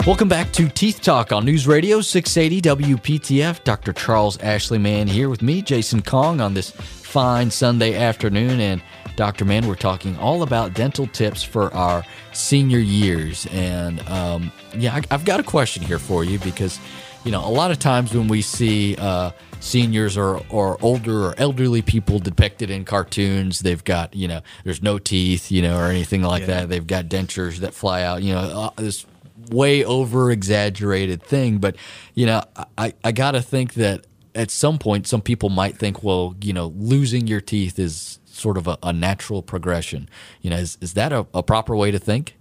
Welcome 0.06 0.28
back 0.28 0.52
to 0.52 0.68
Teeth 0.68 1.02
Talk 1.02 1.32
on 1.32 1.44
News 1.44 1.66
Radio 1.66 2.00
680 2.00 2.84
WPTF. 2.94 3.64
Dr. 3.64 3.92
Charles 3.92 4.38
Ashley 4.38 4.78
Mann 4.78 5.08
here 5.08 5.28
with 5.28 5.42
me, 5.42 5.62
Jason 5.62 6.00
Kong, 6.00 6.40
on 6.40 6.54
this 6.54 6.70
fine 6.70 7.50
Sunday 7.50 7.96
afternoon. 7.96 8.60
And 8.60 8.80
Dr. 9.16 9.44
Mann, 9.44 9.66
we're 9.66 9.74
talking 9.74 10.16
all 10.18 10.44
about 10.44 10.74
dental 10.74 11.08
tips 11.08 11.42
for 11.42 11.74
our 11.74 12.04
senior 12.32 12.78
years. 12.78 13.48
And 13.50 14.00
um, 14.08 14.52
yeah, 14.76 14.94
I, 14.94 15.02
have 15.12 15.24
got 15.24 15.40
a 15.40 15.42
question 15.42 15.82
here 15.82 15.98
for 15.98 16.22
you 16.22 16.38
because, 16.38 16.78
you 17.24 17.32
know, 17.32 17.44
a 17.44 17.50
lot 17.50 17.72
of 17.72 17.80
times 17.80 18.14
when 18.14 18.28
we 18.28 18.42
see 18.42 18.94
uh, 19.00 19.32
seniors 19.58 20.16
or, 20.16 20.40
or 20.50 20.78
older 20.82 21.24
or 21.24 21.34
elderly 21.36 21.82
people 21.82 22.20
depicted 22.20 22.70
in 22.70 22.84
cartoons, 22.84 23.58
they've 23.58 23.82
got, 23.82 24.14
you 24.14 24.28
know, 24.28 24.40
there's 24.62 24.84
no 24.84 25.00
teeth, 25.00 25.50
you 25.50 25.62
know, 25.62 25.76
or 25.76 25.86
anything 25.86 26.22
like 26.22 26.42
yeah. 26.42 26.60
that. 26.60 26.68
They've 26.68 26.86
got 26.86 27.06
dentures 27.06 27.56
that 27.56 27.74
fly 27.74 28.02
out, 28.02 28.22
you 28.22 28.34
know, 28.34 28.38
uh, 28.40 28.70
this 28.76 29.04
way 29.50 29.84
over 29.84 30.30
exaggerated 30.30 31.22
thing. 31.22 31.58
But, 31.58 31.76
you 32.14 32.26
know, 32.26 32.42
I, 32.76 32.94
I 33.04 33.12
got 33.12 33.32
to 33.32 33.42
think 33.42 33.74
that 33.74 34.06
at 34.34 34.50
some 34.50 34.78
point, 34.78 35.06
some 35.06 35.22
people 35.22 35.48
might 35.48 35.76
think, 35.78 36.02
well, 36.02 36.36
you 36.42 36.52
know, 36.52 36.68
losing 36.76 37.26
your 37.26 37.40
teeth 37.40 37.78
is 37.78 38.20
sort 38.26 38.58
of 38.58 38.68
a, 38.68 38.78
a 38.82 38.92
natural 38.92 39.42
progression. 39.42 40.08
You 40.42 40.50
know, 40.50 40.56
is, 40.56 40.78
is 40.80 40.94
that 40.94 41.12
a, 41.12 41.26
a 41.34 41.42
proper 41.42 41.74
way 41.74 41.90
to 41.90 41.98
think? 41.98 42.36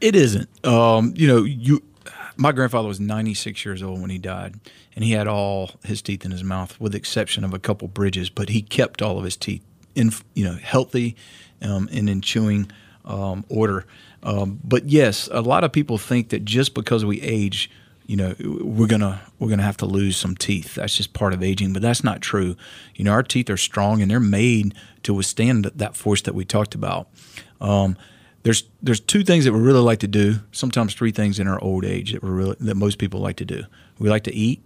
It 0.00 0.16
isn't. 0.16 0.48
Um, 0.66 1.12
you 1.16 1.26
know, 1.26 1.44
you. 1.44 1.82
My 2.40 2.52
grandfather 2.52 2.86
was 2.86 3.00
96 3.00 3.64
years 3.64 3.82
old 3.82 4.00
when 4.00 4.10
he 4.10 4.18
died, 4.18 4.54
and 4.94 5.04
he 5.04 5.10
had 5.10 5.26
all 5.26 5.72
his 5.82 6.00
teeth 6.00 6.24
in 6.24 6.30
his 6.30 6.44
mouth, 6.44 6.80
with 6.80 6.92
the 6.92 6.98
exception 6.98 7.42
of 7.42 7.52
a 7.52 7.58
couple 7.58 7.88
bridges. 7.88 8.30
But 8.30 8.48
he 8.48 8.62
kept 8.62 9.02
all 9.02 9.18
of 9.18 9.24
his 9.24 9.36
teeth 9.36 9.64
in, 9.96 10.12
you 10.34 10.44
know, 10.44 10.54
healthy, 10.54 11.16
um, 11.62 11.88
and 11.92 12.08
in 12.08 12.20
chewing 12.20 12.70
um, 13.04 13.44
order. 13.48 13.86
Um, 14.22 14.60
but 14.64 14.88
yes, 14.88 15.28
a 15.32 15.40
lot 15.40 15.64
of 15.64 15.72
people 15.72 15.98
think 15.98 16.30
that 16.30 16.44
just 16.44 16.74
because 16.74 17.04
we 17.04 17.20
age, 17.20 17.70
you 18.06 18.16
know, 18.16 18.34
we're 18.40 18.86
gonna 18.86 19.20
we're 19.38 19.48
gonna 19.50 19.62
have 19.62 19.76
to 19.78 19.86
lose 19.86 20.16
some 20.16 20.34
teeth. 20.34 20.76
That's 20.76 20.96
just 20.96 21.12
part 21.12 21.34
of 21.34 21.42
aging, 21.42 21.72
but 21.72 21.82
that's 21.82 22.02
not 22.02 22.20
true. 22.20 22.56
You 22.94 23.04
know, 23.04 23.12
our 23.12 23.22
teeth 23.22 23.50
are 23.50 23.56
strong 23.56 24.00
and 24.00 24.10
they're 24.10 24.18
made 24.18 24.74
to 25.02 25.14
withstand 25.14 25.66
that 25.66 25.94
force 25.94 26.22
that 26.22 26.34
we 26.34 26.44
talked 26.44 26.74
about. 26.74 27.08
Um, 27.60 27.96
there's 28.44 28.64
there's 28.82 29.00
two 29.00 29.24
things 29.24 29.44
that 29.44 29.52
we 29.52 29.60
really 29.60 29.80
like 29.80 29.98
to 30.00 30.08
do. 30.08 30.36
Sometimes 30.52 30.94
three 30.94 31.12
things 31.12 31.38
in 31.38 31.46
our 31.46 31.62
old 31.62 31.84
age 31.84 32.12
that 32.12 32.22
we 32.22 32.30
really 32.30 32.56
that 32.60 32.76
most 32.76 32.98
people 32.98 33.20
like 33.20 33.36
to 33.36 33.44
do. 33.44 33.64
We 33.98 34.08
like 34.08 34.24
to 34.24 34.34
eat. 34.34 34.62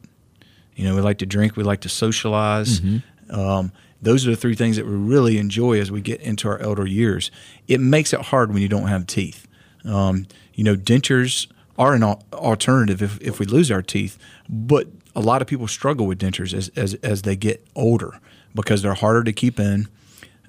You 0.74 0.84
know, 0.84 0.94
we 0.94 1.00
like 1.00 1.18
to 1.18 1.26
drink. 1.26 1.56
We 1.56 1.64
like 1.64 1.80
to 1.80 1.88
socialize. 1.88 2.80
Mm-hmm. 2.80 2.98
Um, 3.32 3.72
those 4.00 4.26
are 4.26 4.30
the 4.30 4.36
three 4.36 4.54
things 4.54 4.76
that 4.76 4.86
we 4.86 4.92
really 4.92 5.38
enjoy 5.38 5.80
as 5.80 5.90
we 5.90 6.00
get 6.00 6.20
into 6.20 6.48
our 6.48 6.58
elder 6.58 6.86
years. 6.86 7.30
It 7.68 7.80
makes 7.80 8.12
it 8.12 8.20
hard 8.20 8.52
when 8.52 8.62
you 8.62 8.68
don't 8.68 8.88
have 8.88 9.06
teeth. 9.06 9.46
Um, 9.84 10.26
you 10.54 10.64
know, 10.64 10.76
dentures 10.76 11.46
are 11.78 11.94
an 11.94 12.02
alternative 12.02 13.02
if, 13.02 13.20
if 13.20 13.38
we 13.38 13.46
lose 13.46 13.70
our 13.70 13.82
teeth, 13.82 14.18
but 14.48 14.88
a 15.14 15.20
lot 15.20 15.40
of 15.40 15.48
people 15.48 15.68
struggle 15.68 16.06
with 16.06 16.18
dentures 16.20 16.52
as, 16.52 16.70
as, 16.76 16.94
as 16.94 17.22
they 17.22 17.36
get 17.36 17.64
older 17.74 18.18
because 18.54 18.82
they're 18.82 18.94
harder 18.94 19.24
to 19.24 19.32
keep 19.32 19.58
in. 19.58 19.88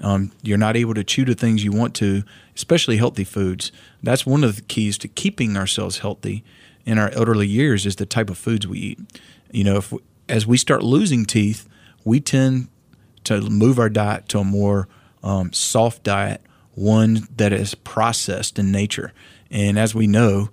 Um, 0.01 0.31
you're 0.41 0.57
not 0.57 0.75
able 0.75 0.95
to 0.95 1.03
chew 1.03 1.23
the 1.23 1.35
things 1.35 1.63
you 1.63 1.71
want 1.71 1.93
to, 1.95 2.23
especially 2.55 2.97
healthy 2.97 3.23
foods. 3.23 3.71
That's 4.01 4.25
one 4.25 4.43
of 4.43 4.55
the 4.55 4.61
keys 4.63 4.97
to 4.99 5.07
keeping 5.07 5.55
ourselves 5.55 5.99
healthy 5.99 6.43
in 6.85 6.97
our 6.97 7.09
elderly 7.11 7.47
years 7.47 7.85
is 7.85 7.95
the 7.95 8.05
type 8.05 8.29
of 8.29 8.37
foods 8.37 8.67
we 8.67 8.79
eat. 8.79 8.99
You 9.51 9.63
know, 9.63 9.77
if 9.77 9.91
we, 9.91 9.99
as 10.27 10.47
we 10.47 10.57
start 10.57 10.83
losing 10.83 11.25
teeth, 11.25 11.69
we 12.03 12.19
tend 12.19 12.67
to 13.25 13.41
move 13.41 13.79
our 13.79 13.89
diet 13.89 14.29
to 14.29 14.39
a 14.39 14.43
more 14.43 14.87
um, 15.23 15.53
soft 15.53 16.03
diet, 16.03 16.41
one 16.75 17.27
that 17.35 17.53
is 17.53 17.75
processed 17.75 18.59
in 18.59 18.71
nature. 18.71 19.13
And 19.49 19.77
as 19.77 19.93
we 19.93 20.07
know, 20.07 20.49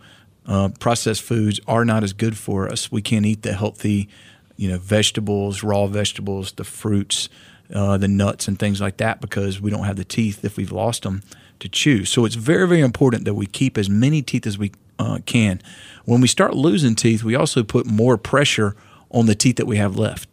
uh, 0.47 0.71
processed 0.79 1.23
foods 1.23 1.61
are 1.67 1.85
not 1.85 2.03
as 2.03 2.12
good 2.12 2.37
for 2.37 2.69
us. 2.69 2.91
We 2.91 3.03
can't 3.03 3.27
eat 3.27 3.43
the 3.43 3.53
healthy, 3.53 4.09
you 4.57 4.69
know, 4.69 4.79
vegetables, 4.79 5.62
raw 5.62 5.87
vegetables, 5.87 6.53
the 6.53 6.65
fruits, 6.65 7.29
uh, 7.75 7.99
the 7.99 8.09
nuts, 8.09 8.49
and 8.49 8.59
things 8.59 8.81
like 8.81 8.97
that 8.99 9.21
because 9.21 9.61
we 9.61 9.71
don't 9.71 9.85
have 9.85 9.97
the 9.97 10.05
teeth 10.05 10.45
if 10.45 10.57
we've 10.57 10.73
lost 10.73 11.03
them 11.03 11.23
to 11.61 11.69
chew. 11.69 12.05
So 12.05 12.25
it's 12.25 12.35
very, 12.35 12.67
very 12.67 12.81
important 12.81 13.25
that 13.27 13.35
we 13.35 13.47
keep 13.47 13.79
as 13.79 13.89
many 13.89 14.23
teeth 14.23 14.47
as 14.47 14.59
we 14.59 14.73
uh, 14.99 15.19
can. 15.25 15.61
When 16.05 16.21
we 16.21 16.29
start 16.29 16.55
losing 16.55 16.95
teeth, 16.95 17.23
we 17.23 17.35
also 17.35 17.62
put 17.62 17.87
more 17.87 18.17
pressure 18.17 18.75
on 19.11 19.27
the 19.27 19.35
teeth 19.35 19.57
that 19.57 19.67
we 19.67 19.77
have 19.77 19.97
left. 19.97 20.29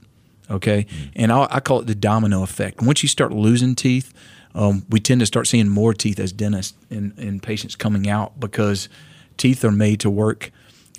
Okay, 0.50 0.86
mm. 0.86 1.12
and 1.16 1.32
I, 1.32 1.48
I, 1.52 1.60
call 1.60 1.82
it 1.82 1.88
the 1.88 1.96
domino 1.96 2.42
effect. 2.42 2.82
Once 2.82 3.04
you 3.04 3.10
start 3.10 3.34
losing 3.34 3.76
teeth, 3.76 4.14
um, 4.56 4.86
we 4.90 5.00
tend 5.00 5.20
to 5.20 5.26
start 5.26 5.48
seeing 5.48 5.68
more 5.68 5.94
teeth 5.94 6.20
as 6.20 6.32
dentists 6.32 6.78
and, 6.90 7.14
and 7.18 7.44
patients 7.44 7.76
coming 7.76 8.10
out 8.10 8.40
because 8.40 8.88
teeth 9.36 9.66
are 9.66 9.72
made 9.72 10.00
to 10.00 10.10
work 10.10 10.52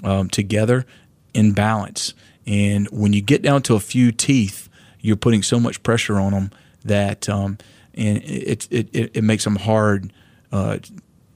um, 0.05 0.29
together 0.29 0.85
in 1.33 1.53
balance. 1.53 2.15
And 2.47 2.89
when 2.89 3.13
you 3.13 3.21
get 3.21 3.43
down 3.43 3.63
to 3.63 3.75
a 3.75 3.81
few 3.81 4.13
teeth, 4.13 4.69
you're 5.01 5.17
putting 5.17 5.43
so 5.43 5.59
much 5.59 5.83
pressure 5.83 6.19
on 6.19 6.33
them 6.33 6.51
that 6.85 7.29
um, 7.29 7.59
and 7.95 8.19
it, 8.19 8.67
it, 8.71 8.89
it, 8.95 9.17
it, 9.17 9.25
makes 9.25 9.45
them 9.45 9.57
hard 9.57 10.13
uh, 10.53 10.79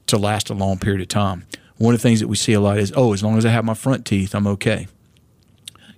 to 0.07 0.17
last 0.17 0.49
a 0.49 0.53
long 0.53 0.79
period 0.79 1.01
of 1.01 1.09
time. 1.09 1.45
One 1.77 1.93
of 1.93 1.99
the 1.99 2.03
things 2.03 2.21
that 2.21 2.27
we 2.27 2.37
see 2.37 2.53
a 2.53 2.61
lot 2.61 2.77
is, 2.77 2.93
oh, 2.95 3.13
as 3.13 3.21
long 3.21 3.37
as 3.37 3.45
I 3.45 3.49
have 3.49 3.65
my 3.65 3.73
front 3.73 4.05
teeth, 4.05 4.33
I'm 4.33 4.47
okay. 4.47 4.87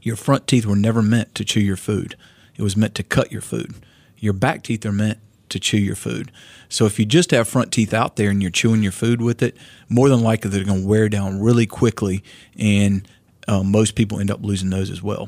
Your 0.06 0.16
front 0.16 0.46
teeth 0.46 0.68
were 0.68 0.76
never 0.76 1.02
meant 1.02 1.34
to 1.34 1.44
chew 1.44 1.60
your 1.60 1.76
food. 1.76 2.16
It 2.56 2.62
was 2.62 2.78
meant 2.78 2.94
to 2.94 3.02
cut 3.02 3.32
your 3.32 3.42
food. 3.42 3.74
Your 4.20 4.34
back 4.34 4.62
teeth 4.62 4.86
are 4.86 4.92
meant 4.92 5.18
to 5.50 5.60
chew 5.60 5.80
your 5.80 5.96
food. 5.96 6.32
So 6.70 6.86
if 6.86 7.00
you 7.00 7.06
just 7.06 7.32
have 7.32 7.48
front 7.48 7.72
teeth 7.72 7.92
out 7.92 8.16
there 8.16 8.30
and 8.30 8.40
you're 8.40 8.52
chewing 8.52 8.84
your 8.84 8.92
food 8.92 9.20
with 9.20 9.42
it, 9.42 9.58
more 9.90 10.08
than 10.08 10.22
likely 10.22 10.52
they're 10.52 10.64
going 10.64 10.84
to 10.84 10.88
wear 10.88 11.10
down 11.10 11.42
really 11.42 11.66
quickly, 11.66 12.24
and 12.56 13.08
uh, 13.48 13.64
most 13.64 13.96
people 13.96 14.20
end 14.20 14.30
up 14.30 14.44
losing 14.44 14.70
those 14.70 14.92
as 14.92 15.02
well. 15.02 15.28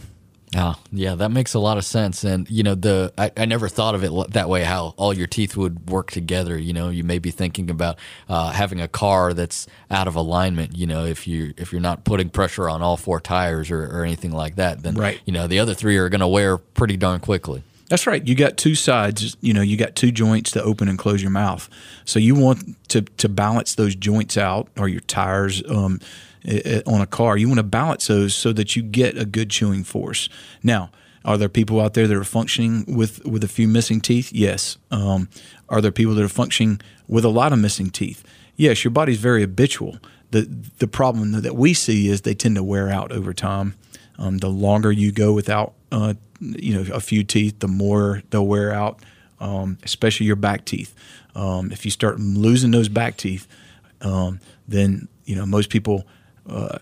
Oh, 0.55 0.75
yeah, 0.93 1.15
that 1.15 1.29
makes 1.29 1.53
a 1.55 1.59
lot 1.59 1.77
of 1.77 1.83
sense. 1.83 2.23
And, 2.23 2.49
you 2.49 2.63
know, 2.63 2.73
the 2.73 3.11
I, 3.17 3.31
I 3.35 3.45
never 3.45 3.67
thought 3.67 3.95
of 3.95 4.03
it 4.05 4.31
that 4.31 4.47
way, 4.47 4.63
how 4.63 4.93
all 4.95 5.13
your 5.13 5.27
teeth 5.27 5.57
would 5.57 5.89
work 5.89 6.09
together. 6.09 6.57
You 6.57 6.71
know, 6.71 6.89
you 6.89 7.03
may 7.03 7.19
be 7.19 7.31
thinking 7.31 7.69
about 7.69 7.99
uh, 8.29 8.51
having 8.51 8.79
a 8.79 8.87
car 8.87 9.33
that's 9.33 9.67
out 9.91 10.07
of 10.07 10.15
alignment. 10.15 10.77
You 10.77 10.87
know, 10.87 11.03
if 11.03 11.27
you 11.27 11.53
if 11.57 11.73
you're 11.73 11.81
not 11.81 12.05
putting 12.05 12.29
pressure 12.29 12.69
on 12.69 12.81
all 12.81 12.95
four 12.95 13.19
tires 13.19 13.69
or, 13.69 13.83
or 13.83 14.05
anything 14.05 14.31
like 14.31 14.55
that, 14.55 14.83
then 14.83 14.95
right. 14.95 15.19
you 15.25 15.33
know 15.33 15.47
the 15.47 15.59
other 15.59 15.73
three 15.73 15.97
are 15.97 16.07
going 16.07 16.21
to 16.21 16.27
wear 16.27 16.57
pretty 16.57 16.95
darn 16.95 17.19
quickly. 17.19 17.63
That's 17.89 18.05
right. 18.05 18.25
You 18.25 18.35
got 18.35 18.57
two 18.57 18.75
sides. 18.75 19.35
You 19.41 19.53
know, 19.53 19.61
you 19.61 19.77
got 19.77 19.95
two 19.95 20.11
joints 20.11 20.51
to 20.51 20.63
open 20.63 20.87
and 20.87 20.97
close 20.97 21.21
your 21.21 21.31
mouth. 21.31 21.69
So 22.05 22.19
you 22.19 22.35
want 22.35 22.89
to 22.89 23.01
to 23.01 23.27
balance 23.27 23.75
those 23.75 23.95
joints 23.95 24.37
out, 24.37 24.69
or 24.77 24.87
your 24.87 25.01
tires 25.01 25.61
um, 25.69 25.99
on 26.85 27.01
a 27.01 27.07
car. 27.07 27.37
You 27.37 27.47
want 27.47 27.59
to 27.59 27.63
balance 27.63 28.07
those 28.07 28.35
so 28.35 28.53
that 28.53 28.75
you 28.75 28.81
get 28.81 29.17
a 29.17 29.25
good 29.25 29.49
chewing 29.49 29.83
force. 29.83 30.29
Now, 30.63 30.91
are 31.25 31.37
there 31.37 31.49
people 31.49 31.81
out 31.81 31.93
there 31.93 32.07
that 32.07 32.15
are 32.15 32.23
functioning 32.23 32.85
with 32.87 33.23
with 33.25 33.43
a 33.43 33.49
few 33.49 33.67
missing 33.67 33.99
teeth? 33.99 34.31
Yes. 34.31 34.77
Um, 34.91 35.27
are 35.67 35.81
there 35.81 35.91
people 35.91 36.15
that 36.15 36.23
are 36.23 36.29
functioning 36.29 36.79
with 37.07 37.25
a 37.25 37.29
lot 37.29 37.51
of 37.51 37.59
missing 37.59 37.89
teeth? 37.89 38.23
Yes. 38.55 38.83
Your 38.83 38.91
body's 38.91 39.19
very 39.19 39.41
habitual. 39.41 39.97
the 40.31 40.47
The 40.79 40.87
problem 40.87 41.33
that 41.41 41.55
we 41.55 41.73
see 41.73 42.07
is 42.07 42.21
they 42.21 42.33
tend 42.33 42.55
to 42.55 42.63
wear 42.63 42.89
out 42.89 43.11
over 43.11 43.33
time. 43.33 43.75
Um, 44.17 44.37
the 44.37 44.49
longer 44.49 44.91
you 44.91 45.11
go 45.11 45.33
without 45.33 45.73
uh, 45.91 46.13
you 46.39 46.73
know 46.73 46.93
a 46.93 47.01
few 47.01 47.23
teeth, 47.23 47.59
the 47.59 47.67
more 47.67 48.23
they'll 48.29 48.47
wear 48.47 48.71
out, 48.71 49.01
um, 49.39 49.77
especially 49.83 50.25
your 50.27 50.37
back 50.37 50.65
teeth. 50.65 50.95
Um, 51.35 51.71
if 51.71 51.83
you 51.83 51.91
start 51.91 52.19
losing 52.19 52.71
those 52.71 52.89
back 52.89 53.17
teeth, 53.17 53.47
um, 54.01 54.39
then 54.67 55.07
you 55.25 55.35
know 55.35 55.45
most 55.45 55.69
people 55.69 56.07
uh, 56.47 56.79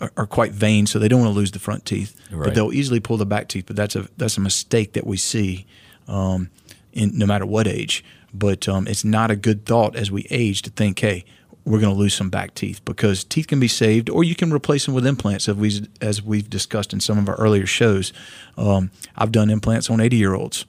are, 0.00 0.12
are, 0.16 0.26
quite 0.26 0.52
vain, 0.52 0.86
so 0.86 0.98
they 0.98 1.08
don't 1.08 1.20
want 1.20 1.32
to 1.32 1.38
lose 1.38 1.50
the 1.50 1.58
front 1.58 1.84
teeth, 1.84 2.14
right. 2.30 2.44
but 2.44 2.54
they'll 2.54 2.72
easily 2.72 3.00
pull 3.00 3.16
the 3.16 3.26
back 3.26 3.48
teeth. 3.48 3.64
But 3.66 3.76
that's 3.76 3.96
a 3.96 4.08
that's 4.16 4.36
a 4.36 4.40
mistake 4.40 4.92
that 4.92 5.06
we 5.06 5.16
see 5.16 5.66
um, 6.06 6.50
in 6.92 7.16
no 7.16 7.26
matter 7.26 7.46
what 7.46 7.66
age. 7.66 8.04
But 8.32 8.68
um, 8.68 8.86
it's 8.86 9.04
not 9.04 9.30
a 9.30 9.36
good 9.36 9.64
thought 9.64 9.96
as 9.96 10.10
we 10.10 10.26
age 10.30 10.62
to 10.62 10.70
think, 10.70 10.98
hey, 10.98 11.24
we're 11.64 11.80
going 11.80 11.92
to 11.92 11.98
lose 11.98 12.14
some 12.14 12.30
back 12.30 12.54
teeth 12.54 12.84
because 12.84 13.24
teeth 13.24 13.46
can 13.46 13.60
be 13.60 13.68
saved, 13.68 14.08
or 14.08 14.24
you 14.24 14.34
can 14.34 14.52
replace 14.52 14.86
them 14.86 14.94
with 14.94 15.06
implants, 15.06 15.48
as 15.48 15.56
we 15.56 15.86
as 16.00 16.22
we've 16.22 16.48
discussed 16.48 16.92
in 16.92 17.00
some 17.00 17.18
of 17.18 17.28
our 17.28 17.36
earlier 17.36 17.66
shows. 17.66 18.12
Um, 18.56 18.90
I've 19.16 19.32
done 19.32 19.50
implants 19.50 19.90
on 19.90 20.00
80 20.00 20.16
year 20.16 20.34
olds. 20.34 20.64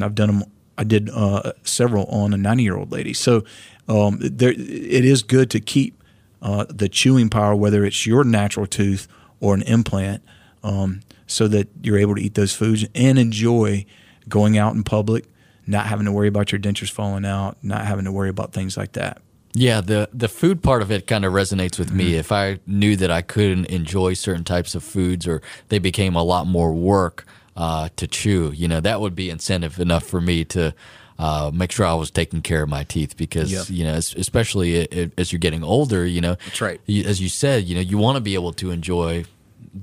I've 0.00 0.14
done 0.14 0.38
them. 0.38 0.44
I 0.76 0.84
did 0.84 1.08
uh, 1.10 1.52
several 1.62 2.06
on 2.06 2.34
a 2.34 2.36
90 2.36 2.62
year 2.62 2.76
old 2.76 2.90
lady. 2.90 3.12
So 3.12 3.44
um, 3.88 4.18
there, 4.20 4.50
it 4.50 5.04
is 5.04 5.22
good 5.22 5.50
to 5.50 5.60
keep 5.60 6.02
uh, 6.44 6.66
the 6.68 6.88
chewing 6.88 7.30
power, 7.30 7.56
whether 7.56 7.84
it's 7.84 8.06
your 8.06 8.22
natural 8.22 8.66
tooth 8.66 9.08
or 9.40 9.54
an 9.54 9.62
implant, 9.62 10.22
um, 10.62 11.00
so 11.26 11.48
that 11.48 11.68
you're 11.82 11.98
able 11.98 12.14
to 12.14 12.20
eat 12.20 12.34
those 12.34 12.54
foods 12.54 12.84
and 12.94 13.18
enjoy 13.18 13.84
going 14.28 14.58
out 14.58 14.74
in 14.74 14.84
public, 14.84 15.24
not 15.66 15.86
having 15.86 16.04
to 16.04 16.12
worry 16.12 16.28
about 16.28 16.52
your 16.52 16.60
dentures 16.60 16.90
falling 16.90 17.24
out, 17.24 17.56
not 17.62 17.86
having 17.86 18.04
to 18.04 18.12
worry 18.12 18.28
about 18.28 18.52
things 18.52 18.76
like 18.76 18.92
that. 18.92 19.22
Yeah, 19.54 19.80
the 19.80 20.10
the 20.12 20.28
food 20.28 20.62
part 20.62 20.82
of 20.82 20.90
it 20.90 21.06
kind 21.06 21.24
of 21.24 21.32
resonates 21.32 21.78
with 21.78 21.92
me. 21.92 22.10
Mm-hmm. 22.10 22.18
If 22.18 22.32
I 22.32 22.58
knew 22.66 22.96
that 22.96 23.10
I 23.10 23.22
couldn't 23.22 23.66
enjoy 23.66 24.14
certain 24.14 24.44
types 24.44 24.74
of 24.74 24.82
foods 24.82 25.26
or 25.26 25.40
they 25.68 25.78
became 25.78 26.16
a 26.16 26.24
lot 26.24 26.46
more 26.46 26.74
work 26.74 27.24
uh, 27.56 27.88
to 27.96 28.06
chew, 28.06 28.52
you 28.54 28.68
know, 28.68 28.80
that 28.80 29.00
would 29.00 29.14
be 29.14 29.30
incentive 29.30 29.78
enough 29.78 30.04
for 30.04 30.20
me 30.20 30.44
to 30.46 30.74
uh, 31.18 31.50
make 31.54 31.72
sure 31.72 31.86
I 31.86 31.94
was 31.94 32.10
taking 32.10 32.42
care 32.42 32.62
of 32.62 32.68
my 32.68 32.84
teeth 32.84 33.16
because 33.16 33.52
yep. 33.52 33.68
you 33.68 33.84
know, 33.84 33.94
especially 33.94 35.12
as 35.16 35.32
you're 35.32 35.38
getting 35.38 35.62
older, 35.62 36.06
you 36.06 36.20
know, 36.20 36.36
that's 36.46 36.60
right. 36.60 36.80
As 36.88 37.20
you 37.20 37.28
said, 37.28 37.64
you 37.64 37.74
know, 37.74 37.80
you 37.80 37.98
want 37.98 38.16
to 38.16 38.20
be 38.20 38.34
able 38.34 38.52
to 38.54 38.70
enjoy 38.70 39.24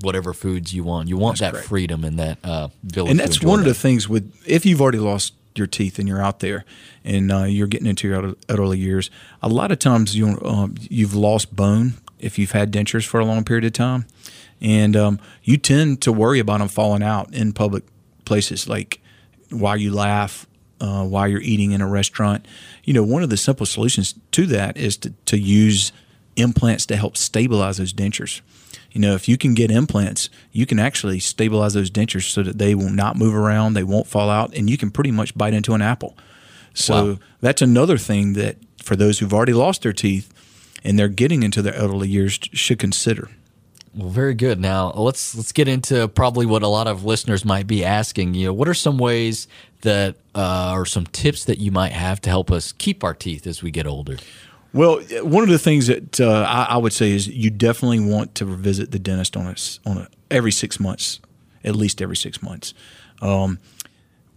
whatever 0.01 0.33
foods 0.33 0.73
you 0.73 0.83
want. 0.83 1.09
You 1.09 1.17
want 1.17 1.39
that's 1.39 1.51
that 1.51 1.53
correct. 1.53 1.67
freedom 1.67 2.03
and 2.03 2.19
that 2.19 2.37
uh. 2.43 2.69
And 2.95 3.19
that's 3.19 3.43
one 3.43 3.59
that. 3.59 3.67
of 3.67 3.73
the 3.73 3.79
things 3.79 4.07
with 4.07 4.33
if 4.45 4.65
you've 4.65 4.81
already 4.81 4.99
lost 4.99 5.33
your 5.55 5.67
teeth 5.67 5.99
and 5.99 6.07
you're 6.07 6.21
out 6.21 6.39
there 6.39 6.63
and 7.03 7.31
uh, 7.31 7.43
you're 7.43 7.67
getting 7.67 7.87
into 7.87 8.07
your 8.07 8.35
elderly 8.47 8.79
years, 8.79 9.09
a 9.41 9.49
lot 9.49 9.71
of 9.71 9.79
times 9.79 10.15
you 10.15 10.39
um, 10.43 10.75
you've 10.81 11.15
lost 11.15 11.55
bone 11.55 11.93
if 12.19 12.37
you've 12.37 12.51
had 12.51 12.71
dentures 12.71 13.05
for 13.05 13.19
a 13.19 13.25
long 13.25 13.43
period 13.43 13.65
of 13.65 13.73
time, 13.73 14.05
and 14.61 14.95
um, 14.95 15.19
you 15.43 15.57
tend 15.57 16.01
to 16.01 16.11
worry 16.11 16.39
about 16.39 16.59
them 16.59 16.67
falling 16.67 17.03
out 17.03 17.33
in 17.33 17.51
public 17.51 17.83
places 18.25 18.67
like 18.67 18.99
while 19.49 19.77
you 19.77 19.93
laugh. 19.93 20.45
Uh, 20.81 21.05
while 21.05 21.27
you're 21.27 21.41
eating 21.41 21.73
in 21.73 21.81
a 21.81 21.87
restaurant, 21.87 22.45
you 22.83 22.91
know 22.91 23.03
one 23.03 23.21
of 23.21 23.29
the 23.29 23.37
simple 23.37 23.67
solutions 23.67 24.15
to 24.31 24.47
that 24.47 24.75
is 24.75 24.97
to, 24.97 25.13
to 25.25 25.37
use 25.37 25.91
implants 26.35 26.87
to 26.87 26.95
help 26.95 27.15
stabilize 27.15 27.77
those 27.77 27.93
dentures. 27.93 28.41
You 28.91 28.99
know, 28.99 29.13
if 29.13 29.29
you 29.29 29.37
can 29.37 29.53
get 29.53 29.71
implants, 29.71 30.29
you 30.51 30.65
can 30.65 30.79
actually 30.79 31.19
stabilize 31.19 31.73
those 31.73 31.91
dentures 31.91 32.29
so 32.29 32.43
that 32.43 32.57
they 32.57 32.75
will 32.75 32.89
not 32.89 33.15
move 33.15 33.35
around, 33.35 33.73
they 33.73 33.83
won't 33.83 34.07
fall 34.07 34.29
out, 34.29 34.53
and 34.55 34.69
you 34.69 34.77
can 34.77 34.91
pretty 34.91 35.11
much 35.11 35.37
bite 35.37 35.53
into 35.53 35.73
an 35.73 35.81
apple. 35.81 36.17
So 36.73 37.05
wow. 37.05 37.19
that's 37.39 37.61
another 37.61 37.97
thing 37.97 38.33
that 38.33 38.57
for 38.81 38.95
those 38.95 39.19
who've 39.19 39.33
already 39.33 39.53
lost 39.53 39.83
their 39.83 39.93
teeth 39.93 40.33
and 40.83 40.97
they're 40.97 41.07
getting 41.07 41.43
into 41.43 41.61
their 41.61 41.75
elderly 41.75 42.09
years 42.09 42.39
should 42.53 42.79
consider. 42.79 43.29
Well, 43.93 44.09
very 44.09 44.33
good. 44.33 44.59
Now 44.59 44.91
let's 44.93 45.35
let's 45.35 45.51
get 45.51 45.67
into 45.67 46.07
probably 46.07 46.45
what 46.45 46.63
a 46.63 46.67
lot 46.67 46.87
of 46.87 47.03
listeners 47.03 47.43
might 47.43 47.67
be 47.67 47.83
asking. 47.83 48.35
You 48.35 48.47
know, 48.47 48.53
what 48.53 48.69
are 48.69 48.73
some 48.73 48.97
ways 48.97 49.47
that 49.81 50.15
uh, 50.33 50.71
or 50.73 50.85
some 50.85 51.05
tips 51.07 51.45
that 51.45 51.57
you 51.57 51.71
might 51.71 51.91
have 51.91 52.21
to 52.21 52.29
help 52.29 52.51
us 52.51 52.71
keep 52.71 53.03
our 53.03 53.13
teeth 53.13 53.45
as 53.45 53.61
we 53.61 53.69
get 53.69 53.85
older? 53.85 54.17
Well, 54.73 55.01
one 55.23 55.43
of 55.43 55.49
the 55.49 55.59
things 55.59 55.87
that 55.87 56.21
uh, 56.21 56.45
I, 56.47 56.75
I, 56.75 56.77
would 56.77 56.93
say 56.93 57.11
is 57.11 57.27
you 57.27 57.49
definitely 57.49 57.99
want 57.99 58.35
to 58.35 58.45
visit 58.45 58.91
the 58.91 58.99
dentist 58.99 59.35
on 59.35 59.47
a, 59.47 59.55
on 59.85 59.97
a, 59.97 60.07
every 60.29 60.53
six 60.53 60.79
months, 60.79 61.19
at 61.65 61.75
least 61.75 62.01
every 62.01 62.15
six 62.15 62.41
months, 62.41 62.73
um, 63.21 63.59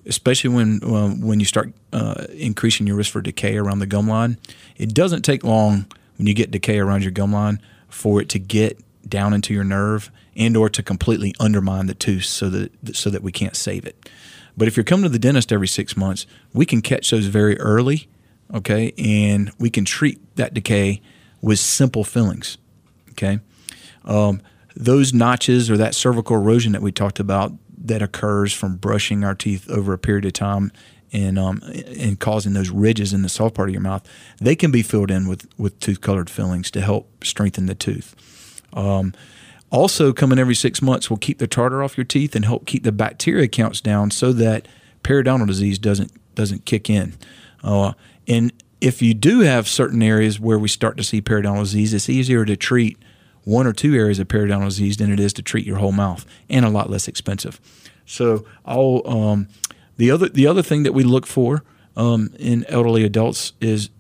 especially 0.07 0.51
when 0.51 0.81
um, 0.83 1.21
when 1.21 1.39
you 1.39 1.47
start 1.47 1.73
uh, 1.93 2.25
increasing 2.33 2.89
your 2.89 2.97
risk 2.97 3.13
for 3.13 3.21
decay 3.21 3.57
around 3.57 3.79
the 3.79 3.87
gum 3.87 4.09
line. 4.09 4.37
It 4.77 4.93
doesn't 4.93 5.23
take 5.23 5.45
long 5.45 5.87
when 6.19 6.27
you 6.27 6.35
get 6.35 6.51
decay 6.51 6.81
around 6.81 7.03
your 7.03 7.13
gum 7.13 7.33
line 7.33 7.61
for 7.89 8.21
it 8.21 8.29
to 8.31 8.41
get 8.41 8.81
down 9.09 9.35
into 9.35 9.55
your 9.55 9.65
nerve 9.65 10.11
and 10.37 10.57
or 10.57 10.69
to 10.69 10.83
completely 10.83 11.35
undermine 11.39 11.87
the 11.87 11.95
tooth 11.95 12.25
so 12.25 12.49
that 12.51 12.97
so 12.97 13.11
that 13.11 13.23
we 13.23 13.33
can't 13.33 13.57
save 13.57 13.85
it. 13.85 14.09
But 14.57 14.69
if 14.69 14.77
you're 14.77 14.85
coming 14.85 15.05
to 15.05 15.09
the 15.09 15.19
dentist 15.19 15.53
every 15.53 15.69
six 15.69 15.97
months, 15.97 16.27
we 16.53 16.65
can 16.65 16.81
catch 16.81 17.11
those 17.11 17.27
very 17.27 17.59
early 17.59 18.09
okay, 18.53 18.93
and 18.99 19.51
we 19.59 19.71
can 19.71 19.85
treat 19.85 20.21
that 20.37 20.55
decay 20.55 21.01
with 21.41 21.59
simple 21.59 22.05
fillings, 22.05 22.59
okay. 23.11 23.41
Um, 24.05 24.43
those 24.77 25.15
notches 25.15 25.71
or 25.71 25.77
that 25.77 25.95
cervical 25.95 26.37
erosion 26.37 26.73
that 26.73 26.83
we 26.83 26.93
talked 26.93 27.21
about 27.21 27.53
that 27.79 28.03
occurs 28.03 28.53
from 28.53 28.77
brushing 28.77 29.25
our 29.25 29.35
teeth 29.35 29.69
over 29.71 29.93
a 29.93 29.99
period 29.99 30.25
of 30.25 30.33
time 30.33 30.73
and 31.13 31.39
um, 31.39 31.63
and 31.65 32.19
causing 32.19 32.55
those 32.55 32.71
ridges 32.71 33.13
in 33.13 33.23
the 33.23 33.29
soft 33.29 33.55
part 33.55 33.69
of 33.69 33.73
your 33.73 33.83
mouth, 33.83 34.07
they 34.41 34.57
can 34.57 34.71
be 34.71 34.83
filled 34.83 35.11
in 35.11 35.29
with 35.29 35.47
with 35.59 35.79
tooth 35.81 36.01
colored 36.01 36.29
fillings 36.29 36.71
to 36.73 36.81
help 36.81 37.25
strengthen 37.25 37.67
the 37.67 37.75
tooth. 37.75 38.15
Um, 38.75 39.15
also, 39.71 40.13
coming 40.13 40.39
every 40.39 40.55
six 40.55 40.81
months 40.81 41.11
will 41.11 41.17
keep 41.17 41.39
the 41.39 41.47
tartar 41.47 41.83
off 41.83 41.97
your 41.97 42.05
teeth 42.05 42.37
and 42.37 42.45
help 42.45 42.67
keep 42.67 42.85
the 42.85 42.93
bacteria 42.93 43.49
counts 43.49 43.81
down 43.81 44.11
so 44.11 44.33
that 44.33 44.69
periodontal 45.03 45.47
disease 45.47 45.79
doesn't 45.79 46.13
doesn't 46.35 46.65
kick 46.65 46.91
in. 46.91 47.15
Uh, 47.63 47.93
and 48.29 48.53
if 48.81 49.01
you 49.01 49.15
do 49.15 49.41
have 49.41 49.67
certain 49.67 50.03
areas 50.03 50.39
where 50.39 50.59
we 50.59 50.69
start 50.69 50.97
to 50.97 51.03
see 51.03 51.23
periodontal 51.23 51.61
disease, 51.61 51.95
it's 51.95 52.09
easier 52.09 52.45
to 52.45 52.57
treat 52.57 52.99
one 53.45 53.67
or 53.67 53.73
two 53.73 53.95
areas 53.95 54.19
of 54.19 54.29
periodontal 54.29 54.67
disease 54.67 54.97
than 54.97 55.13
it 55.13 55.21
is 55.21 55.33
to 55.33 55.43
treat 55.43 55.67
your 55.67 55.79
whole 55.79 55.93
mouth, 55.93 56.27
and 56.49 56.65
a 56.65 56.71
lot 56.71 56.91
less 56.91 57.09
expensive. 57.09 57.61
So, 58.07 58.45
um, 58.65 59.49
the 59.97 60.11
other 60.11 60.29
the 60.29 60.47
other 60.47 60.63
thing 60.63 60.83
that 60.83 60.93
we 60.93 61.05
look 61.05 61.27
for 61.27 61.63
um, 61.97 62.35
in 62.39 62.65
elderly 62.69 63.05
adults 63.05 63.53
is 63.61 63.91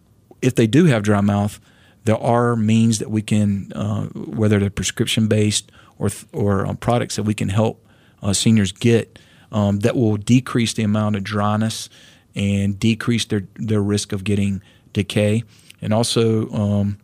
if 0.42 0.54
they 0.54 0.66
do 0.66 0.86
have 0.86 1.02
dry 1.02 1.20
mouth, 1.20 1.60
there 2.04 2.18
are 2.18 2.56
means 2.56 2.98
that 2.98 3.10
we 3.10 3.22
can, 3.22 3.72
uh, 3.72 4.06
whether 4.08 4.58
they're 4.58 4.70
prescription 4.70 5.26
based 5.26 5.70
or 5.98 6.10
or 6.32 6.66
um, 6.66 6.76
products 6.76 7.16
that 7.16 7.24
we 7.24 7.34
can 7.34 7.48
help 7.48 7.84
uh, 8.22 8.32
seniors 8.32 8.72
get 8.72 9.18
um, 9.52 9.80
that 9.80 9.96
will 9.96 10.16
decrease 10.16 10.72
the 10.74 10.82
amount 10.82 11.16
of 11.16 11.24
dryness 11.24 11.88
and 12.34 12.78
decrease 12.78 13.24
their 13.24 13.46
their 13.56 13.82
risk 13.82 14.12
of 14.12 14.24
getting 14.24 14.62
decay, 14.92 15.44
and 15.80 15.92
also 15.94 16.50
um, 16.50 16.98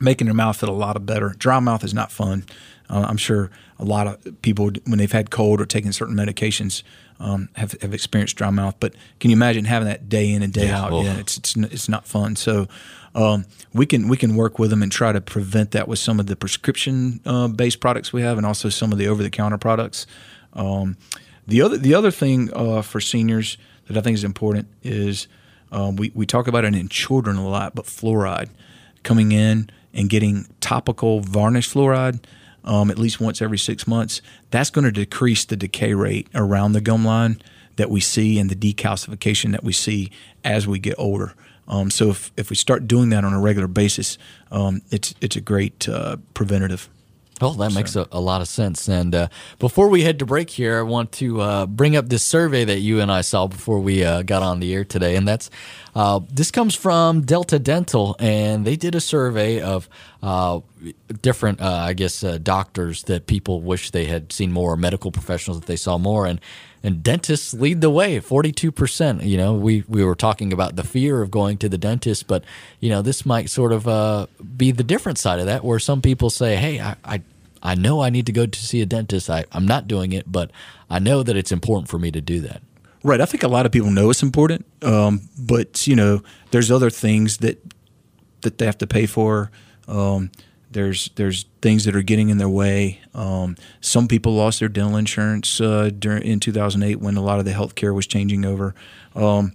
making 0.00 0.26
their 0.26 0.34
mouth 0.34 0.56
feel 0.56 0.70
a 0.70 0.72
lot 0.72 1.04
better. 1.06 1.34
Dry 1.38 1.60
mouth 1.60 1.84
is 1.84 1.94
not 1.94 2.12
fun. 2.12 2.44
Uh, 2.88 3.06
I'm 3.08 3.16
sure 3.16 3.50
a 3.78 3.84
lot 3.84 4.06
of 4.06 4.42
people, 4.42 4.70
when 4.86 4.98
they've 4.98 5.10
had 5.10 5.30
cold 5.30 5.60
or 5.60 5.66
taken 5.66 5.92
certain 5.92 6.14
medications, 6.14 6.82
um, 7.18 7.48
have, 7.54 7.72
have 7.80 7.94
experienced 7.94 8.36
dry 8.36 8.50
mouth. 8.50 8.76
But 8.80 8.94
can 9.20 9.30
you 9.30 9.36
imagine 9.36 9.64
having 9.64 9.88
that 9.88 10.08
day 10.08 10.30
in 10.30 10.42
and 10.42 10.52
day 10.52 10.66
yeah, 10.66 10.82
out? 10.82 10.92
Well, 10.92 11.04
yeah, 11.04 11.16
it's, 11.18 11.36
it's 11.36 11.56
it's 11.56 11.88
not 11.88 12.06
fun. 12.06 12.36
So 12.36 12.68
um, 13.14 13.46
we 13.72 13.86
can 13.86 14.08
we 14.08 14.16
can 14.16 14.36
work 14.36 14.58
with 14.58 14.70
them 14.70 14.82
and 14.82 14.92
try 14.92 15.12
to 15.12 15.20
prevent 15.20 15.70
that 15.72 15.88
with 15.88 15.98
some 15.98 16.20
of 16.20 16.26
the 16.26 16.36
prescription 16.36 17.20
uh, 17.24 17.48
based 17.48 17.80
products 17.80 18.12
we 18.12 18.22
have, 18.22 18.36
and 18.36 18.46
also 18.46 18.68
some 18.68 18.92
of 18.92 18.98
the 18.98 19.08
over 19.08 19.22
the 19.22 19.30
counter 19.30 19.58
products. 19.58 20.06
Um, 20.52 20.96
the 21.46 21.62
other 21.62 21.78
the 21.78 21.94
other 21.94 22.10
thing 22.10 22.50
uh, 22.52 22.82
for 22.82 23.00
seniors 23.00 23.56
that 23.86 23.96
I 23.96 24.00
think 24.00 24.14
is 24.14 24.24
important 24.24 24.68
is 24.82 25.28
um, 25.72 25.96
we 25.96 26.12
we 26.14 26.26
talk 26.26 26.48
about 26.48 26.64
it 26.64 26.74
in 26.74 26.88
children 26.88 27.36
a 27.36 27.48
lot, 27.48 27.74
but 27.74 27.86
fluoride 27.86 28.50
coming 29.02 29.32
in 29.32 29.70
and 29.94 30.10
getting 30.10 30.46
topical 30.60 31.20
varnish 31.20 31.72
fluoride 31.72 32.20
um, 32.66 32.90
at 32.90 32.98
least 32.98 33.20
once 33.20 33.40
every 33.40 33.58
six 33.58 33.86
months, 33.86 34.20
that's 34.50 34.70
going 34.70 34.84
to 34.84 34.92
decrease 34.92 35.44
the 35.44 35.56
decay 35.56 35.94
rate 35.94 36.28
around 36.34 36.72
the 36.72 36.80
gum 36.80 37.04
line 37.04 37.40
that 37.76 37.90
we 37.90 38.00
see 38.00 38.38
and 38.38 38.50
the 38.50 38.56
decalcification 38.56 39.52
that 39.52 39.62
we 39.62 39.72
see 39.72 40.10
as 40.44 40.66
we 40.66 40.78
get 40.78 40.94
older. 40.98 41.34
Um, 41.68 41.90
so 41.90 42.10
if, 42.10 42.32
if 42.36 42.50
we 42.50 42.56
start 42.56 42.86
doing 42.86 43.10
that 43.10 43.24
on 43.24 43.32
a 43.32 43.40
regular 43.40 43.68
basis, 43.68 44.18
um, 44.50 44.82
it's 44.90 45.14
it's 45.20 45.36
a 45.36 45.40
great 45.40 45.88
uh, 45.88 46.16
preventative. 46.34 46.88
Oh, 47.40 47.52
that 47.52 47.74
makes 47.74 47.96
a, 47.96 48.08
a, 48.12 48.20
lot 48.20 48.40
of 48.40 48.48
sense. 48.48 48.88
And 48.88 49.14
uh, 49.14 49.28
before 49.58 49.88
we 49.88 50.02
head 50.02 50.18
to 50.20 50.26
break 50.26 50.48
here, 50.48 50.78
I 50.78 50.82
want 50.82 51.12
to 51.12 51.40
uh, 51.42 51.66
bring 51.66 51.94
up 51.94 52.08
this 52.08 52.22
survey 52.22 52.64
that 52.64 52.78
you 52.78 53.00
and 53.00 53.12
I 53.12 53.20
saw 53.20 53.46
before 53.46 53.78
we 53.78 54.02
uh, 54.02 54.22
got 54.22 54.42
on 54.42 54.60
the 54.60 54.72
air 54.72 54.84
today. 54.84 55.16
And 55.16 55.28
that's 55.28 55.50
uh, 55.94 56.20
this 56.30 56.50
comes 56.50 56.74
from 56.74 57.22
Delta 57.22 57.58
Dental, 57.58 58.16
and 58.18 58.66
they 58.66 58.76
did 58.76 58.94
a 58.94 59.00
survey 59.00 59.60
of 59.60 59.88
uh, 60.22 60.60
different, 61.20 61.60
uh, 61.60 61.70
I 61.70 61.92
guess, 61.92 62.20
doctors 62.42 63.02
that 63.04 63.26
people 63.26 63.60
wish 63.60 63.90
they 63.90 64.06
had 64.06 64.32
seen 64.32 64.50
more, 64.50 64.76
medical 64.76 65.12
professionals 65.12 65.60
that 65.60 65.66
they 65.66 65.76
saw 65.76 65.98
more. 65.98 66.26
And 66.26 66.40
and 66.86 67.02
dentists 67.02 67.52
lead 67.52 67.80
the 67.80 67.90
way 67.90 68.20
42% 68.20 69.26
you 69.26 69.36
know 69.36 69.54
we, 69.54 69.82
we 69.88 70.04
were 70.04 70.14
talking 70.14 70.52
about 70.52 70.76
the 70.76 70.84
fear 70.84 71.20
of 71.20 71.32
going 71.32 71.58
to 71.58 71.68
the 71.68 71.76
dentist 71.76 72.28
but 72.28 72.44
you 72.78 72.88
know 72.88 73.02
this 73.02 73.26
might 73.26 73.50
sort 73.50 73.72
of 73.72 73.88
uh, 73.88 74.28
be 74.56 74.70
the 74.70 74.84
different 74.84 75.18
side 75.18 75.40
of 75.40 75.46
that 75.46 75.64
where 75.64 75.80
some 75.80 76.00
people 76.00 76.30
say 76.30 76.54
hey 76.54 76.80
I, 76.80 76.96
I, 77.04 77.22
I 77.60 77.74
know 77.74 78.00
I 78.00 78.10
need 78.10 78.26
to 78.26 78.32
go 78.32 78.46
to 78.46 78.58
see 78.58 78.80
a 78.80 78.86
dentist. 78.86 79.28
I, 79.28 79.46
I'm 79.50 79.66
not 79.66 79.88
doing 79.88 80.12
it 80.12 80.30
but 80.30 80.52
I 80.88 81.00
know 81.00 81.24
that 81.24 81.36
it's 81.36 81.50
important 81.50 81.88
for 81.88 81.98
me 81.98 82.12
to 82.12 82.20
do 82.20 82.40
that. 82.42 82.62
Right. 83.02 83.20
I 83.20 83.26
think 83.26 83.42
a 83.42 83.48
lot 83.48 83.66
of 83.66 83.72
people 83.72 83.90
know 83.90 84.10
it's 84.10 84.22
important 84.22 84.64
um, 84.82 85.28
but 85.36 85.88
you 85.88 85.96
know 85.96 86.22
there's 86.52 86.70
other 86.70 86.90
things 86.90 87.38
that 87.38 87.60
that 88.42 88.58
they 88.58 88.66
have 88.66 88.78
to 88.78 88.86
pay 88.86 89.06
for. 89.06 89.50
Um, 89.88 90.30
there's 90.70 91.10
there's 91.14 91.44
things 91.62 91.84
that 91.84 91.94
are 91.94 92.02
getting 92.02 92.28
in 92.28 92.38
their 92.38 92.48
way. 92.48 93.00
Um, 93.14 93.56
some 93.80 94.08
people 94.08 94.34
lost 94.34 94.60
their 94.60 94.68
dental 94.68 94.96
insurance 94.96 95.60
uh, 95.60 95.90
during 95.96 96.22
in 96.22 96.40
2008 96.40 96.96
when 96.96 97.16
a 97.16 97.22
lot 97.22 97.38
of 97.38 97.44
the 97.44 97.52
health 97.52 97.74
care 97.74 97.94
was 97.94 98.06
changing 98.06 98.44
over. 98.44 98.74
Um, 99.14 99.52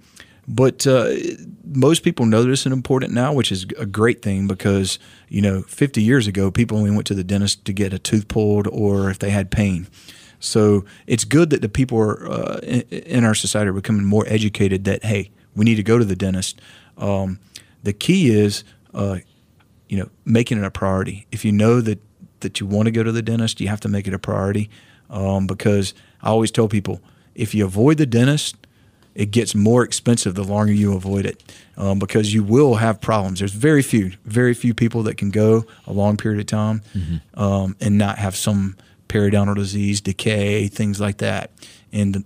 but 0.48 0.88
uh, 0.88 1.14
most 1.64 2.04
people 2.04 2.26
know 2.26 2.44
this 2.44 2.66
is 2.66 2.72
important 2.72 3.14
now, 3.14 3.32
which 3.34 3.52
is 3.52 3.66
a 3.78 3.86
great 3.86 4.22
thing 4.22 4.48
because 4.48 5.00
you 5.30 5.42
know 5.42 5.62
50 5.64 6.02
years 6.02 6.28
ago 6.28 6.50
people 6.50 6.78
only 6.78 6.92
went 6.92 7.08
to 7.08 7.14
the 7.14 7.24
dentist 7.24 7.66
to 7.66 7.74
get 7.74 7.94
a 7.94 8.00
tooth 8.00 8.28
pulled 8.28 8.68
or 8.68 9.10
if 9.10 9.20
they 9.20 9.30
had 9.30 9.52
pain. 9.52 9.88
So 10.40 10.86
it's 11.06 11.24
good 11.24 11.52
that 11.52 11.62
the 11.62 11.70
people 11.70 12.00
are 12.00 12.28
uh, 12.28 12.60
in, 12.64 12.82
in, 12.82 13.24
our 13.24 13.36
society 13.36 13.70
are 13.70 13.74
becoming 13.74 14.06
more 14.06 14.26
educated 14.28 14.86
that 14.86 15.06
hey 15.06 15.32
we 15.56 15.66
need 15.66 15.76
to 15.76 15.84
go 15.84 15.98
to 15.98 16.06
the 16.06 16.16
dentist. 16.16 16.60
Um, 16.98 17.40
the 17.84 17.94
key 17.94 18.30
is 18.30 18.64
uh, 18.94 19.20
you 19.92 19.98
know, 19.98 20.10
making 20.24 20.58
it 20.58 20.64
a 20.64 20.72
priority. 20.72 21.28
If 21.34 21.44
you 21.44 21.52
know 21.52 21.82
that 21.82 22.00
that 22.40 22.62
you 22.62 22.66
want 22.66 22.86
to 22.86 22.92
go 22.92 23.04
to 23.04 23.12
the 23.12 23.22
dentist, 23.22 23.60
you 23.60 23.68
have 23.68 23.82
to 23.82 23.90
make 23.90 24.08
it 24.08 24.14
a 24.14 24.20
priority. 24.20 24.70
Um, 25.10 25.46
because 25.46 25.94
I 26.24 26.30
always 26.30 26.50
tell 26.50 26.70
people, 26.70 27.02
if 27.36 27.54
you 27.54 27.66
avoid 27.66 27.98
the 27.98 28.06
dentist, 28.06 28.56
it 29.16 29.32
gets 29.32 29.54
more 29.54 29.84
expensive 29.84 30.34
the 30.34 30.46
longer 30.46 30.72
you 30.72 30.96
avoid 30.96 31.26
it, 31.26 31.44
um, 31.76 32.00
because 32.00 32.34
you 32.34 32.42
will 32.42 32.76
have 32.76 33.02
problems. 33.02 33.40
There's 33.40 33.52
very 33.52 33.82
few, 33.82 34.14
very 34.24 34.54
few 34.54 34.74
people 34.74 35.04
that 35.04 35.18
can 35.18 35.30
go 35.30 35.66
a 35.86 35.92
long 35.92 36.16
period 36.16 36.40
of 36.40 36.46
time 36.46 36.82
mm-hmm. 36.96 37.40
um, 37.40 37.76
and 37.82 37.98
not 37.98 38.18
have 38.18 38.38
some 38.38 38.78
periodontal 39.10 39.56
disease, 39.56 40.00
decay, 40.00 40.70
things 40.70 41.02
like 41.02 41.18
that. 41.18 41.52
And 41.92 42.24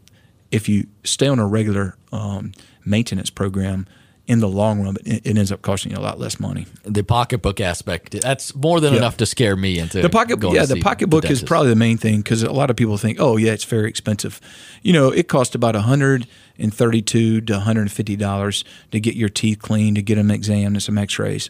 if 0.52 0.70
you 0.70 0.86
stay 1.04 1.28
on 1.28 1.40
a 1.40 1.48
regular 1.48 1.98
um, 2.12 2.52
maintenance 2.86 3.32
program, 3.32 3.88
in 4.28 4.40
the 4.40 4.48
long 4.48 4.82
run, 4.82 4.96
it, 5.06 5.26
it, 5.26 5.38
ends 5.38 5.52
up 5.52 5.62
costing 5.62 5.92
you 5.92 5.98
a 5.98 6.02
lot 6.02 6.20
less 6.20 6.40
money. 6.40 6.66
The 6.84 7.04
pocketbook 7.04 7.62
aspect, 7.62 8.12
that's 8.22 8.56
more 8.56 8.80
than 8.80 8.96
enough 8.96 9.18
to 9.18 9.26
scare 9.26 9.56
me 9.56 9.78
into 9.78 10.02
the 10.02 10.10
pocketbook. 10.10 10.54
Yeah, 10.54 10.66
the 10.66 10.80
pocketbook 10.80 11.24
the 11.24 11.30
is 11.30 11.44
probably 11.44 11.70
the 11.70 11.76
main 11.76 11.98
thing 11.98 12.18
because 12.18 12.42
a 12.42 12.52
lot 12.52 12.70
of 12.70 12.76
people 12.76 12.98
think, 12.98 13.20
oh, 13.20 13.38
yeah, 13.38 13.52
it's 13.52 13.66
very 13.66 13.88
expensive. 13.88 14.42
You 14.82 14.94
know, 14.94 15.10
it 15.12 15.28
costs 15.28 15.54
about 15.54 15.76
132 15.76 17.42
to 17.42 17.54
$150 17.54 18.64
to 18.92 19.00
get 19.00 19.16
your 19.16 19.30
teeth 19.30 19.60
cleaned, 19.60 19.98
to 19.98 20.02
get 20.02 20.16
them 20.16 20.32
examined 20.32 20.76
and 20.76 20.84
some 20.84 20.98
x 20.98 21.20
rays. 21.20 21.50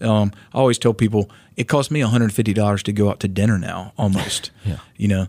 Um, 0.00 0.32
I 0.52 0.58
always 0.58 0.78
tell 0.78 0.94
people 0.94 1.30
it 1.56 1.68
costs 1.68 1.90
me 1.90 2.00
$150 2.00 2.82
to 2.82 2.92
go 2.92 3.08
out 3.08 3.20
to 3.20 3.28
dinner 3.28 3.58
now, 3.58 3.92
almost. 3.96 4.50
yeah. 4.64 4.78
You 4.96 5.08
know, 5.08 5.26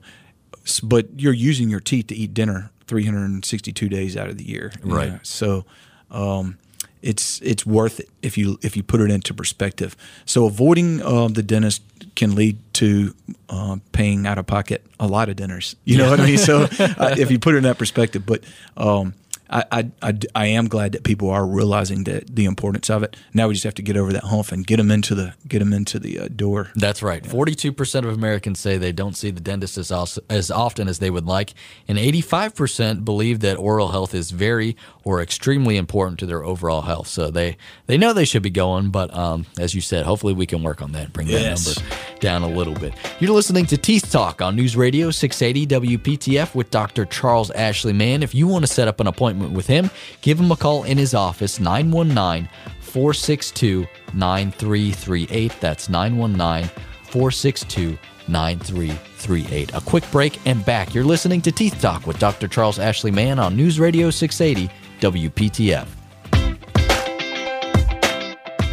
but 0.84 1.08
you're 1.20 1.34
using 1.34 1.70
your 1.70 1.80
teeth 1.80 2.08
to 2.08 2.16
eat 2.16 2.34
dinner 2.34 2.72
362 2.88 3.88
days 3.88 4.18
out 4.18 4.30
of 4.30 4.38
the 4.38 4.48
year. 4.48 4.72
Right. 4.82 5.12
Know? 5.12 5.20
So, 5.24 5.66
um, 6.10 6.58
it's 7.02 7.40
it's 7.42 7.66
worth 7.66 8.00
it 8.00 8.10
if 8.22 8.38
you 8.38 8.58
if 8.62 8.76
you 8.76 8.84
put 8.84 9.02
it 9.02 9.12
into 9.12 9.34
perspective. 9.34 9.96
So 10.26 10.46
avoiding 10.46 11.02
uh, 11.02 11.28
the 11.28 11.44
dentist 11.44 11.82
can 12.16 12.36
lead 12.36 12.58
to 12.74 13.14
uh, 13.50 13.78
paying 13.92 14.26
out 14.26 14.38
of 14.38 14.48
pocket 14.48 14.86
a 15.00 15.08
lot 15.08 15.30
of 15.30 15.36
dinners. 15.36 15.76
You 15.86 15.98
know 15.98 16.10
what 16.10 16.20
I 16.20 16.26
mean? 16.26 16.38
So 16.38 16.64
uh, 16.80 17.16
if 17.18 17.32
you 17.32 17.40
put 17.40 17.56
it 17.56 17.60
in 17.60 17.64
that 17.64 17.78
perspective, 17.78 18.26
but 18.26 18.44
um, 18.76 19.14
I, 19.50 19.64
I, 19.72 19.92
I, 20.02 20.20
I, 20.36 20.46
am 20.48 20.68
glad 20.68 20.92
that 20.92 21.04
people 21.04 21.30
are 21.30 21.46
realizing 21.46 22.04
that 22.06 22.36
the 22.36 22.46
importance 22.46 22.90
of 22.90 23.04
it. 23.04 23.16
Now 23.34 23.48
we 23.48 23.54
just 23.54 23.64
have 23.64 23.76
to 23.76 23.82
get 23.82 23.98
over 23.98 24.12
that 24.14 24.24
hump 24.24 24.52
and 24.52 24.66
get 24.66 24.78
them 24.78 24.92
into 24.92 25.16
the 25.16 25.34
get 25.48 25.60
them 25.60 25.74
into 25.74 26.00
the 26.00 26.20
uh, 26.20 26.28
door. 26.28 26.72
That's 26.76 27.02
right. 27.02 27.26
Forty-two 27.26 27.72
percent 27.72 28.06
of 28.06 28.14
Americans 28.14 28.60
say 28.60 28.78
they 28.78 28.92
don't 28.92 29.16
see 29.16 29.32
the 29.32 29.40
dentist 29.40 29.78
as, 29.78 30.20
as 30.30 30.52
often 30.52 30.88
as 30.88 31.00
they 31.00 31.10
would 31.10 31.26
like, 31.26 31.54
and 31.88 31.98
eighty-five 31.98 32.56
percent 32.56 33.06
believe 33.06 33.40
that 33.42 33.58
oral 33.58 33.90
health 33.90 34.14
is 34.14 34.32
very 34.32 34.76
or 35.04 35.22
extremely 35.22 35.78
important 35.78 36.20
to 36.20 36.26
their 36.26 36.44
overall 36.44 36.82
health. 36.82 37.08
So 37.08 37.32
they 37.32 37.58
they 37.86 37.98
know 37.98 38.14
they 38.14 38.26
should 38.26 38.44
be 38.44 38.50
going, 38.50 38.90
but 38.90 39.14
um, 39.16 39.46
as 39.58 39.74
you 39.74 39.82
said, 39.82 40.06
hopefully 40.06 40.34
we 40.34 40.46
can 40.46 40.64
work 40.64 40.82
on 40.82 40.92
that, 40.92 41.14
bring 41.14 41.28
yes. 41.28 41.64
that 41.64 41.82
number 41.82 41.96
down 42.20 42.44
a 42.44 42.50
little 42.50 42.74
bit. 42.74 42.94
You're 43.20 43.34
listening 43.34 43.66
to 43.68 43.78
Teeth 43.78 44.12
Talk 44.12 44.42
on 44.42 44.56
News 44.56 44.76
Radio 44.76 45.12
680 45.12 45.98
WPTF 45.98 46.56
with 46.56 46.70
Dr. 46.72 47.06
Charles 47.06 47.52
Ashley 47.52 47.94
Mann. 47.94 48.24
If 48.24 48.36
you 48.36 48.48
want 48.48 48.66
to 48.66 48.72
set 48.72 48.88
up 48.88 49.00
an 49.00 49.08
appointment 49.08 49.37
appointment 49.38 49.54
with 49.56 49.68
him, 49.68 49.90
give 50.22 50.40
him 50.40 50.52
a 50.52 50.56
call 50.56 50.84
in 50.84 50.98
his 50.98 51.14
office, 51.14 51.60
919 51.60 52.50
462 52.80 53.86
9338. 54.14 55.54
That's 55.60 55.90
919 55.90 56.70
462 57.04 57.98
9338. 58.28 59.74
A 59.74 59.82
quick 59.82 60.10
break 60.12 60.46
and 60.46 60.66
back. 60.66 60.94
You're 60.94 61.04
listening 61.04 61.42
to 61.42 61.52
Teeth 61.52 61.80
Talk 61.82 62.08
with 62.08 62.20
Dr. 62.20 62.48
Charles 62.48 62.80
Ashley 62.80 63.12
Mann 63.12 63.40
on 63.40 63.56
News 63.56 63.80
Radio 63.80 64.10
680 64.10 64.74
WPTF. 65.00 65.97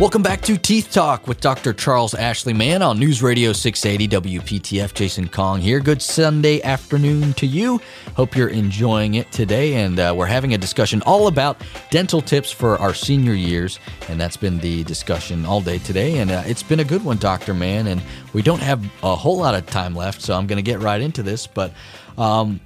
Welcome 0.00 0.22
back 0.22 0.40
to 0.42 0.58
Teeth 0.58 0.90
Talk 0.90 1.28
with 1.28 1.40
Dr. 1.40 1.72
Charles 1.72 2.14
Ashley 2.14 2.52
Mann 2.52 2.82
on 2.82 2.98
News 2.98 3.22
Radio 3.22 3.52
680 3.52 4.40
WPTF. 4.40 4.92
Jason 4.92 5.28
Kong 5.28 5.60
here. 5.60 5.78
Good 5.78 6.02
Sunday 6.02 6.60
afternoon 6.62 7.32
to 7.34 7.46
you. 7.46 7.80
Hope 8.16 8.34
you're 8.34 8.48
enjoying 8.48 9.14
it 9.14 9.30
today. 9.30 9.74
And 9.74 10.00
uh, 10.00 10.12
we're 10.16 10.26
having 10.26 10.52
a 10.52 10.58
discussion 10.58 11.00
all 11.02 11.28
about 11.28 11.62
dental 11.90 12.20
tips 12.20 12.50
for 12.50 12.76
our 12.78 12.92
senior 12.92 13.34
years. 13.34 13.78
And 14.08 14.20
that's 14.20 14.36
been 14.36 14.58
the 14.58 14.82
discussion 14.82 15.46
all 15.46 15.60
day 15.60 15.78
today. 15.78 16.18
And 16.18 16.32
uh, 16.32 16.42
it's 16.44 16.64
been 16.64 16.80
a 16.80 16.84
good 16.84 17.04
one, 17.04 17.18
Dr. 17.18 17.54
Mann. 17.54 17.86
And 17.86 18.02
we 18.32 18.42
don't 18.42 18.62
have 18.62 18.84
a 19.04 19.14
whole 19.14 19.38
lot 19.38 19.54
of 19.54 19.64
time 19.66 19.94
left, 19.94 20.22
so 20.22 20.34
I'm 20.34 20.48
going 20.48 20.56
to 20.56 20.62
get 20.62 20.80
right 20.80 21.00
into 21.00 21.22
this. 21.22 21.46
But, 21.46 21.72
um, 22.18 22.58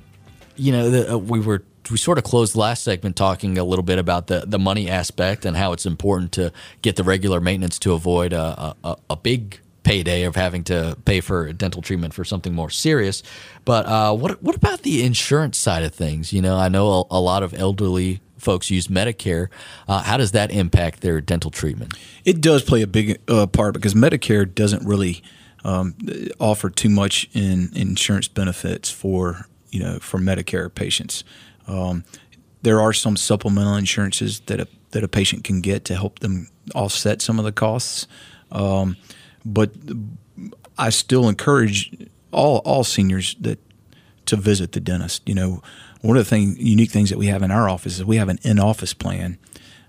you 0.57 0.73
know, 0.73 0.89
the, 0.91 1.13
uh, 1.13 1.19
we 1.19 1.41
were 1.41 1.63
we 1.91 1.99
sort 1.99 2.19
of 2.19 2.25
closed 2.25 2.55
the 2.55 2.61
last 2.61 2.83
segment 2.83 3.17
talking 3.17 3.59
a 3.59 3.65
little 3.65 3.83
bit 3.83 3.99
about 3.99 4.27
the, 4.27 4.45
the 4.47 4.59
money 4.59 4.89
aspect 4.89 5.45
and 5.45 5.57
how 5.57 5.73
it's 5.73 5.87
important 5.87 6.33
to 6.33 6.53
get 6.83 6.97
the 6.97 7.05
regular 7.05 7.41
maintenance 7.41 7.79
to 7.81 7.93
avoid 7.93 8.33
a, 8.33 8.75
a, 8.85 8.97
a 9.11 9.17
big 9.17 9.61
payday 9.89 10.25
of 10.25 10.37
having 10.37 10.63
to 10.65 10.97
pay 11.07 11.21
for 11.21 11.51
dental 11.53 11.81
treatment 11.81 12.13
for 12.13 12.25
something 12.25 12.55
more 12.55 12.69
serious. 12.69 13.23
But 13.65 13.87
uh, 13.87 14.15
what 14.15 14.43
what 14.43 14.55
about 14.55 14.83
the 14.83 15.03
insurance 15.03 15.57
side 15.57 15.83
of 15.83 15.95
things? 15.95 16.33
You 16.33 16.43
know, 16.43 16.59
I 16.59 16.69
know 16.69 16.89
a, 16.89 17.05
a 17.13 17.21
lot 17.21 17.43
of 17.43 17.55
elderly 17.55 18.21
folks 18.37 18.71
use 18.71 18.89
Medicare. 18.89 19.49
Uh, 19.89 20.03
how 20.03 20.17
does 20.17 20.33
that 20.33 20.51
impact 20.51 21.01
their 21.01 21.21
dental 21.21 21.51
treatment? 21.51 21.95
It 22.25 22.41
does 22.41 22.63
play 22.63 22.83
a 22.83 22.87
big 22.87 23.19
uh, 23.29 23.47
part 23.47 23.75
because 23.75 23.95
Medicare 23.95 24.53
doesn't 24.53 24.87
really 24.87 25.23
um, 25.65 25.95
offer 26.39 26.71
too 26.71 26.91
much 26.91 27.29
in 27.33 27.71
insurance 27.75 28.29
benefits 28.29 28.91
for 28.91 29.47
you 29.71 29.81
know 29.81 29.99
for 30.01 30.19
Medicare 30.19 30.73
patients. 30.73 31.25
Um, 31.69 32.05
there 32.63 32.81
are 32.81 32.93
some 32.93 33.17
supplemental 33.17 33.77
insurances 33.77 34.41
that 34.47 34.61
a, 34.61 34.69
that 34.91 35.05
a 35.05 35.09
patient 35.09 35.45
can 35.45 35.61
get 35.61 35.85
to 35.87 35.95
help 35.95 36.19
them 36.19 36.49
offset 36.75 37.23
some 37.23 37.39
of 37.39 37.45
the 37.45 37.53
costs, 37.53 38.07
um, 38.51 38.97
but 39.45 39.71
I 40.77 40.91
still 40.91 41.29
encourage 41.29 42.09
all 42.33 42.59
all 42.59 42.85
seniors 42.85 43.37
that 43.41 43.59
to 44.27 44.37
visit 44.37 44.73
the 44.73 44.81
dentist. 44.81 45.23
You 45.27 45.35
know, 45.35 45.63
one 46.01 46.17
of 46.17 46.25
the 46.25 46.29
thing, 46.29 46.57
unique 46.59 46.91
things 46.91 47.11
that 47.11 47.19
we 47.19 47.27
have 47.27 47.43
in 47.43 47.51
our 47.51 47.69
office 47.69 47.97
is 47.97 48.05
we 48.05 48.17
have 48.17 48.29
an 48.29 48.39
in 48.43 48.59
office 48.59 48.95
plan 48.95 49.39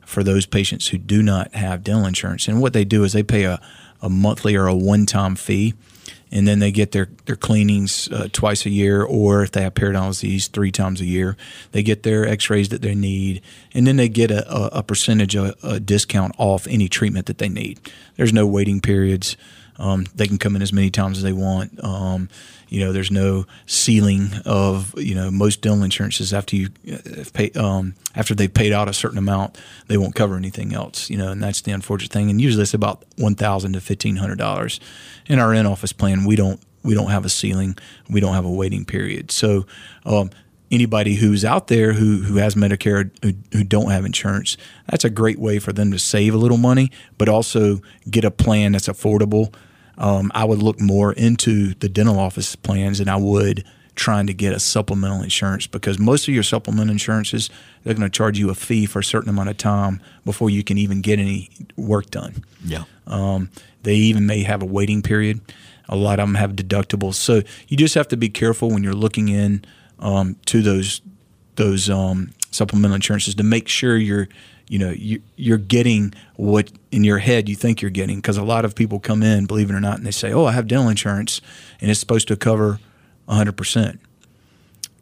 for 0.05 0.23
those 0.23 0.45
patients 0.45 0.87
who 0.87 0.97
do 0.97 1.21
not 1.21 1.53
have 1.53 1.83
dental 1.83 2.05
insurance. 2.05 2.47
And 2.47 2.61
what 2.61 2.73
they 2.73 2.83
do 2.83 3.03
is 3.03 3.13
they 3.13 3.23
pay 3.23 3.43
a, 3.43 3.61
a 4.01 4.09
monthly 4.09 4.55
or 4.55 4.67
a 4.67 4.75
one 4.75 5.05
time 5.05 5.35
fee. 5.35 5.75
And 6.31 6.47
then 6.47 6.59
they 6.59 6.71
get 6.71 6.91
their, 6.91 7.09
their 7.25 7.35
cleanings 7.35 8.07
uh, 8.11 8.27
twice 8.31 8.65
a 8.65 8.69
year, 8.69 9.03
or 9.03 9.41
if 9.41 9.51
they 9.51 9.63
have 9.63 9.73
periodontal 9.73 10.09
disease, 10.09 10.47
three 10.47 10.71
times 10.71 11.01
a 11.01 11.05
year. 11.05 11.35
They 11.71 11.81
get 11.81 12.03
their 12.03 12.27
x 12.27 12.49
rays 12.49 12.69
that 12.69 12.83
they 12.83 12.93
need, 12.93 13.41
and 13.73 13.87
then 13.87 13.95
they 13.95 14.09
get 14.09 14.29
a, 14.29 14.47
a, 14.51 14.79
a 14.79 14.83
percentage, 14.83 15.35
a, 15.35 15.55
a 15.63 15.79
discount 15.79 16.35
off 16.37 16.67
any 16.67 16.87
treatment 16.87 17.25
that 17.25 17.39
they 17.39 17.49
need. 17.49 17.79
There's 18.15 18.33
no 18.33 18.45
waiting 18.45 18.79
periods. 18.79 19.37
Um, 19.79 20.05
they 20.13 20.27
can 20.27 20.37
come 20.37 20.55
in 20.55 20.61
as 20.61 20.73
many 20.73 20.91
times 20.91 21.17
as 21.17 21.23
they 21.23 21.33
want. 21.33 21.81
Um, 21.83 22.29
you 22.67 22.81
know, 22.81 22.91
there's 22.91 23.09
no 23.09 23.45
ceiling 23.65 24.29
of 24.45 24.93
you 24.97 25.15
know 25.15 25.31
most 25.31 25.61
dental 25.61 25.83
insurances 25.83 26.33
after 26.33 26.55
you 26.55 26.69
uh, 26.91 27.23
pay 27.33 27.49
um, 27.51 27.95
after 28.15 28.35
they've 28.35 28.53
paid 28.53 28.73
out 28.73 28.87
a 28.87 28.93
certain 28.93 29.17
amount, 29.17 29.57
they 29.87 29.97
won't 29.97 30.15
cover 30.15 30.35
anything 30.35 30.73
else. 30.73 31.09
You 31.09 31.17
know, 31.17 31.31
and 31.31 31.41
that's 31.41 31.61
the 31.61 31.71
unfortunate 31.71 32.11
thing. 32.11 32.29
And 32.29 32.39
usually 32.39 32.63
it's 32.63 32.73
about 32.73 33.03
one 33.17 33.35
thousand 33.35 33.73
to 33.73 33.81
fifteen 33.81 34.17
hundred 34.17 34.37
dollars. 34.37 34.79
In 35.25 35.39
our 35.39 35.53
in 35.53 35.65
office 35.65 35.93
plan, 35.93 36.25
we 36.25 36.35
don't 36.35 36.61
we 36.83 36.93
don't 36.93 37.09
have 37.09 37.25
a 37.25 37.29
ceiling. 37.29 37.77
We 38.09 38.19
don't 38.19 38.35
have 38.35 38.45
a 38.45 38.51
waiting 38.51 38.85
period. 38.85 39.31
So. 39.31 39.65
Um, 40.05 40.29
anybody 40.71 41.15
who's 41.15 41.43
out 41.43 41.65
there 41.65 41.93
who, 41.93 42.17
who 42.17 42.35
has 42.35 42.53
Medicare 42.53 43.09
who, 43.23 43.33
who 43.57 43.63
don't 43.63 43.89
have 43.89 44.05
insurance, 44.05 44.55
that's 44.87 45.03
a 45.03 45.09
great 45.09 45.39
way 45.39 45.57
for 45.57 45.73
them 45.73 45.91
to 45.91 45.97
save 45.97 46.35
a 46.35 46.37
little 46.37 46.57
money, 46.59 46.91
but 47.17 47.27
also 47.27 47.81
get 48.07 48.23
a 48.23 48.29
plan 48.29 48.73
that's 48.73 48.87
affordable 48.87 49.51
um, 49.99 50.31
I 50.33 50.45
would 50.45 50.63
look 50.63 50.79
more 50.79 51.13
into 51.13 51.75
the 51.75 51.89
dental 51.89 52.17
office 52.17 52.55
plans 52.55 52.97
than 52.97 53.09
I 53.09 53.17
would 53.17 53.65
trying 53.95 54.27
to 54.27 54.33
get 54.33 54.53
a 54.53 54.59
supplemental 54.59 55.21
insurance 55.21 55.67
because 55.67 55.99
most 55.99 56.25
of 56.27 56.33
your 56.33 56.41
supplemental 56.41 56.91
insurances 56.91 57.49
they're 57.83 57.93
going 57.93 58.09
to 58.09 58.17
charge 58.17 58.39
you 58.39 58.49
a 58.49 58.55
fee 58.55 58.85
for 58.85 58.99
a 58.99 59.03
certain 59.03 59.29
amount 59.29 59.49
of 59.49 59.57
time 59.57 60.01
before 60.23 60.49
you 60.49 60.63
can 60.63 60.77
even 60.77 61.01
get 61.01 61.19
any 61.19 61.49
work 61.75 62.09
done. 62.09 62.45
Yeah. 62.63 62.85
Um, 63.07 63.49
they 63.83 63.95
even 63.95 64.25
may 64.25 64.43
have 64.43 64.62
a 64.62 64.65
waiting 64.65 65.01
period. 65.01 65.41
A 65.89 65.97
lot 65.97 66.19
of 66.19 66.27
them 66.27 66.35
have 66.35 66.51
deductibles, 66.51 67.15
so 67.15 67.41
you 67.67 67.75
just 67.75 67.95
have 67.95 68.07
to 68.09 68.17
be 68.17 68.29
careful 68.29 68.69
when 68.69 68.83
you're 68.83 68.93
looking 68.93 69.27
in 69.27 69.65
um, 69.99 70.38
to 70.45 70.62
those 70.62 71.01
those 71.55 71.89
um, 71.89 72.31
supplemental 72.51 72.95
insurances 72.95 73.35
to 73.35 73.43
make 73.43 73.67
sure 73.67 73.97
you're 73.97 74.29
you 74.69 74.79
know 74.79 74.91
you, 74.91 75.21
you're 75.36 75.58
getting 75.58 76.13
what 76.38 76.71
in 76.91 77.03
your 77.03 77.17
head 77.17 77.49
you 77.49 77.55
think 77.55 77.82
you're 77.82 77.91
getting. 77.91 78.17
Because 78.17 78.38
a 78.38 78.43
lot 78.43 78.63
of 78.63 78.75
people 78.75 78.99
come 78.99 79.21
in 79.21 79.45
believe 79.45 79.69
it 79.69 79.73
or 79.73 79.82
not 79.82 79.97
and 79.97 80.05
they 80.05 80.12
say 80.12 80.32
oh 80.32 80.45
i 80.45 80.51
have 80.53 80.67
dental 80.67 80.88
insurance 80.88 81.41
and 81.82 81.91
it's 81.91 81.99
supposed 81.99 82.29
to 82.29 82.38
cover 82.38 82.79
100% 83.27 83.99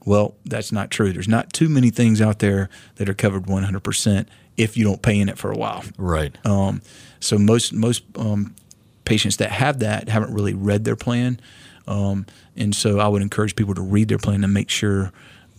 well 0.08 0.36
that's 0.46 0.72
not 0.72 0.90
true. 0.90 1.12
There's 1.12 1.28
not 1.28 1.52
too 1.52 1.68
many 1.68 1.90
things 1.90 2.22
out 2.22 2.40
there 2.40 2.70
that 2.96 3.10
are 3.10 3.14
covered 3.14 3.44
100% 3.44 4.28
if 4.56 4.78
you 4.78 4.86
don't 4.86 5.02
pay 5.02 5.20
in 5.20 5.28
it 5.28 5.38
for 5.38 5.52
a 5.52 5.58
while. 5.58 5.84
Right. 5.98 6.36
Um, 6.46 6.82
so 7.20 7.38
most 7.38 7.74
most 7.74 8.04
um, 8.16 8.56
patients 9.04 9.38
that 9.38 9.52
have 9.52 9.80
that 9.80 10.08
haven't 10.08 10.34
really 10.34 10.54
read 10.54 10.86
their 10.86 10.96
plan. 10.96 11.40
Um, 11.88 12.26
and 12.56 12.76
so 12.76 13.00
i 13.00 13.08
would 13.08 13.22
encourage 13.22 13.56
people 13.56 13.74
to 13.76 13.82
read 13.82 14.08
their 14.08 14.18
plan 14.18 14.44
and 14.44 14.54
make 14.54 14.70
sure. 14.70 15.12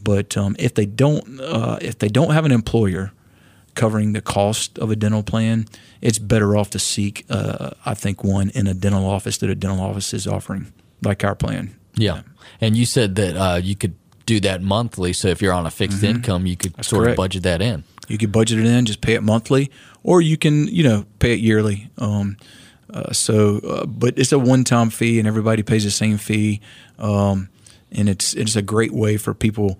But 0.03 0.37
um, 0.37 0.57
if 0.59 0.75
they 0.75 0.87
don't 0.87 1.41
uh, 1.41 1.79
if 1.83 1.99
they 1.99 2.09
don't 2.09 2.31
have 2.31 2.47
an 2.47 2.53
employer 2.53 3.13
covering 3.79 4.13
the 4.13 4.21
cost 4.21 4.77
of 4.79 4.91
a 4.91 4.97
dental 4.97 5.23
plan, 5.23 5.67
it's 6.03 6.19
better 6.19 6.57
off 6.57 6.71
to 6.71 6.79
seek, 6.81 7.25
uh, 7.31 7.71
I 7.87 7.95
think, 7.95 8.25
one 8.25 8.51
in 8.51 8.67
a 8.67 8.75
dental 8.75 9.07
office 9.07 9.39
that 9.39 9.49
a 9.49 9.55
dental 9.55 9.81
office 9.81 10.13
is 10.13 10.27
offering, 10.27 10.73
like 11.03 11.23
our 11.23 11.37
plan. 11.37 11.77
Yeah. 11.95 12.23
And 12.61 12.77
you 12.77 12.85
said 12.85 13.15
that 13.15 13.37
uh, 13.37 13.57
you 13.57 13.77
could 13.77 13.95
do 14.27 14.41
that 14.41 14.63
monthly. 14.63 15.13
So 15.13 15.29
if 15.29 15.41
you're 15.41 15.55
on 15.55 15.65
a 15.65 15.71
fixed 15.71 15.99
mm-hmm. 15.99 16.17
income, 16.17 16.45
you 16.45 16.57
could 16.57 16.75
That's 16.75 16.89
sort 16.89 17.05
correct. 17.05 17.13
of 17.13 17.17
budget 17.17 17.43
that 17.45 17.63
in. 17.63 17.85
You 18.09 18.19
could 18.19 18.33
budget 18.33 18.59
it 18.59 18.67
in, 18.67 18.85
just 18.85 19.01
pay 19.01 19.15
it 19.15 19.23
monthly, 19.23 19.71
or 20.03 20.21
you 20.21 20.37
can, 20.37 20.67
you 20.67 20.83
know, 20.83 21.05
pay 21.21 21.35
it 21.35 21.41
yearly. 21.41 21.89
Um, 21.99 22.37
uh, 22.93 23.13
so, 23.13 23.59
uh, 23.59 23.87
but 23.87 24.19
it's 24.19 24.33
a 24.33 24.39
one-time 24.39 24.91
fee, 24.91 25.19
and 25.21 25.29
everybody 25.29 25.63
pays 25.63 25.85
the 25.85 25.91
same 25.91 26.19
fee, 26.19 26.61
um, 26.99 27.49
and 27.93 28.09
it's 28.09 28.35
it's 28.35 28.57
a 28.57 28.63
great 28.63 28.93
way 28.93 29.19
for 29.19 29.35
people 29.35 29.79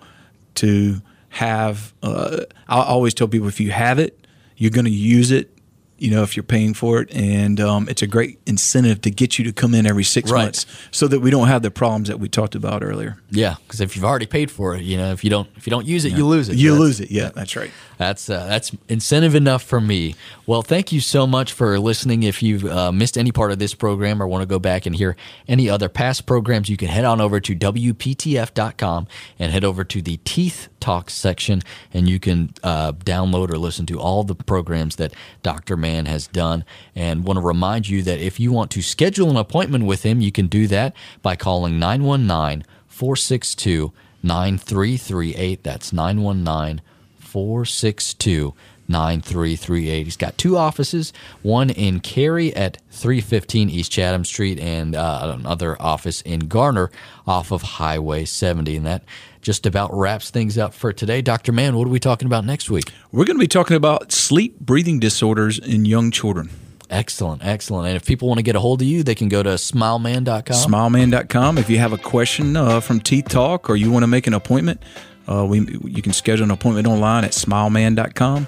to 0.55 1.01
have. 1.29 1.93
Uh, 2.01 2.41
I 2.67 2.81
always 2.83 3.13
tell 3.13 3.27
people 3.27 3.47
if 3.47 3.59
you 3.59 3.71
have 3.71 3.99
it, 3.99 4.25
you're 4.57 4.71
going 4.71 4.85
to 4.85 4.91
use 4.91 5.31
it 5.31 5.55
you 5.99 6.09
know, 6.11 6.23
if 6.23 6.35
you're 6.35 6.43
paying 6.43 6.73
for 6.73 7.01
it. 7.01 7.13
And 7.13 7.59
um, 7.59 7.87
it's 7.89 8.01
a 8.01 8.07
great 8.07 8.39
incentive 8.45 9.01
to 9.01 9.11
get 9.11 9.37
you 9.37 9.45
to 9.45 9.51
come 9.51 9.73
in 9.73 9.85
every 9.85 10.03
six 10.03 10.31
right. 10.31 10.43
months 10.43 10.65
so 10.91 11.07
that 11.07 11.19
we 11.19 11.29
don't 11.29 11.47
have 11.47 11.61
the 11.61 11.71
problems 11.71 12.07
that 12.07 12.19
we 12.19 12.29
talked 12.29 12.55
about 12.55 12.83
earlier. 12.83 13.17
Yeah, 13.29 13.55
because 13.63 13.81
if 13.81 13.95
you've 13.95 14.05
already 14.05 14.25
paid 14.25 14.49
for 14.49 14.75
it, 14.75 14.81
you 14.81 14.97
know, 14.97 15.11
if 15.11 15.23
you 15.23 15.29
don't 15.29 15.49
if 15.55 15.67
you 15.67 15.71
don't 15.71 15.85
use 15.85 16.05
it, 16.05 16.11
yeah. 16.11 16.17
you 16.17 16.25
lose 16.25 16.49
it. 16.49 16.57
You 16.57 16.73
lose 16.73 16.99
it. 16.99 17.11
Yeah, 17.11 17.29
that's 17.29 17.55
right. 17.55 17.71
That's 17.97 18.29
uh, 18.29 18.45
that's 18.47 18.71
incentive 18.87 19.35
enough 19.35 19.63
for 19.63 19.81
me. 19.81 20.15
Well, 20.45 20.61
thank 20.61 20.91
you 20.91 21.01
so 21.01 21.27
much 21.27 21.53
for 21.53 21.77
listening. 21.79 22.23
If 22.23 22.41
you've 22.41 22.65
uh, 22.65 22.91
missed 22.91 23.17
any 23.17 23.31
part 23.31 23.51
of 23.51 23.59
this 23.59 23.75
program 23.75 24.23
or 24.23 24.27
want 24.27 24.41
to 24.41 24.47
go 24.47 24.59
back 24.59 24.85
and 24.85 24.95
hear 24.95 25.15
any 25.47 25.69
other 25.69 25.89
past 25.89 26.25
programs, 26.25 26.69
you 26.69 26.77
can 26.77 26.87
head 26.87 27.05
on 27.05 27.19
over 27.19 27.39
to 27.39 27.55
WPTF.com 27.55 29.07
and 29.37 29.51
head 29.51 29.63
over 29.63 29.83
to 29.83 30.01
the 30.01 30.17
Teeth 30.23 30.69
Talk 30.79 31.09
section, 31.09 31.61
and 31.93 32.07
you 32.07 32.19
can 32.19 32.53
uh, 32.63 32.93
download 32.93 33.51
or 33.51 33.57
listen 33.57 33.85
to 33.87 33.99
all 33.99 34.23
the 34.23 34.35
programs 34.35 34.95
that 34.97 35.13
Dr. 35.43 35.77
Mann 35.77 36.05
has 36.05 36.27
done. 36.27 36.65
And 36.95 37.23
want 37.23 37.37
to 37.37 37.45
remind 37.45 37.89
you 37.89 38.01
that 38.03 38.19
if 38.19 38.39
you 38.39 38.51
want 38.51 38.71
to 38.71 38.81
schedule 38.81 39.29
an 39.29 39.37
appointment 39.37 39.85
with 39.85 40.03
him, 40.03 40.21
you 40.21 40.31
can 40.31 40.47
do 40.47 40.67
that 40.67 40.95
by 41.21 41.35
calling 41.35 41.79
919 41.79 42.65
462 42.87 43.93
9338. 44.23 45.63
That's 45.63 45.93
919 45.93 46.81
462 47.19 48.53
9338. 48.89 50.03
He's 50.03 50.17
got 50.17 50.37
two 50.37 50.57
offices, 50.57 51.13
one 51.41 51.69
in 51.69 51.99
Cary 51.99 52.55
at 52.55 52.77
315 52.91 53.69
East 53.69 53.91
Chatham 53.91 54.25
Street 54.25 54.59
and 54.59 54.95
uh, 54.95 55.35
another 55.39 55.81
office 55.81 56.21
in 56.21 56.41
Garner 56.41 56.91
off 57.27 57.51
of 57.51 57.61
Highway 57.61 58.25
70. 58.25 58.77
And 58.77 58.85
that 58.85 59.03
just 59.41 59.65
about 59.65 59.93
wraps 59.93 60.29
things 60.29 60.57
up 60.57 60.73
for 60.73 60.91
today. 60.91 61.21
Dr. 61.21 61.51
Mann, 61.51 61.77
what 61.77 61.87
are 61.87 61.91
we 61.91 61.99
talking 61.99 62.25
about 62.25 62.45
next 62.45 62.69
week? 62.69 62.91
We're 63.11 63.25
going 63.25 63.37
to 63.37 63.43
be 63.43 63.47
talking 63.47 63.77
about 63.77 64.11
sleep 64.11 64.59
breathing 64.59 64.99
disorders 64.99 65.59
in 65.59 65.85
young 65.85 66.11
children. 66.11 66.49
Excellent, 66.89 67.45
excellent. 67.45 67.87
And 67.87 67.95
if 67.95 68.05
people 68.05 68.27
want 68.27 68.39
to 68.39 68.43
get 68.43 68.55
a 68.55 68.59
hold 68.59 68.81
of 68.81 68.87
you, 68.87 69.03
they 69.03 69.13
can 69.13 69.29
go 69.29 69.43
to 69.43 69.49
smileman.com. 69.49 70.43
Smileman.com. 70.43 71.59
If 71.59 71.69
you 71.69 71.77
have 71.77 71.93
a 71.93 71.99
question 71.99 72.57
uh, 72.57 72.79
from 72.79 72.99
Teeth 72.99 73.29
Talk 73.29 73.69
or 73.69 73.75
you 73.75 73.91
want 73.91 74.03
to 74.03 74.07
make 74.07 74.25
an 74.25 74.33
appointment, 74.33 74.81
uh, 75.27 75.45
we 75.45 75.59
you 75.59 76.01
can 76.01 76.13
schedule 76.13 76.45
an 76.45 76.51
appointment 76.51 76.87
online 76.87 77.23
at 77.25 77.31
smileman.com. 77.31 78.47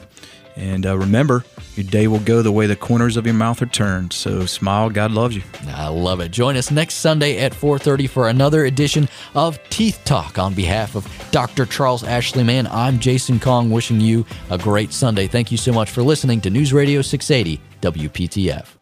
And 0.55 0.85
uh, 0.85 0.97
remember, 0.97 1.43
your 1.75 1.85
day 1.85 2.07
will 2.07 2.19
go 2.19 2.41
the 2.41 2.51
way 2.51 2.67
the 2.67 2.75
corners 2.75 3.17
of 3.17 3.25
your 3.25 3.35
mouth 3.35 3.61
are 3.61 3.67
turned. 3.67 4.13
So 4.13 4.45
smile, 4.45 4.89
God 4.89 5.11
loves 5.11 5.35
you. 5.35 5.43
I 5.67 5.87
love 5.87 6.19
it. 6.19 6.31
Join 6.31 6.57
us 6.57 6.71
next 6.71 6.95
Sunday 6.95 7.37
at 7.37 7.53
4:30 7.53 8.09
for 8.09 8.27
another 8.27 8.65
edition 8.65 9.07
of 9.35 9.59
Teeth 9.69 9.99
Talk. 10.05 10.37
On 10.37 10.53
behalf 10.53 10.95
of 10.95 11.07
Dr. 11.31 11.65
Charles 11.65 12.03
Ashley 12.03 12.43
Mann, 12.43 12.67
I'm 12.67 12.99
Jason 12.99 13.39
Kong 13.39 13.69
wishing 13.69 14.01
you 14.01 14.25
a 14.49 14.57
great 14.57 14.91
Sunday. 14.91 15.27
Thank 15.27 15.51
you 15.51 15.57
so 15.57 15.71
much 15.71 15.89
for 15.89 16.03
listening 16.03 16.41
to 16.41 16.49
News 16.49 16.73
Radio 16.73 17.01
680 17.01 17.61
WPTF. 17.81 18.80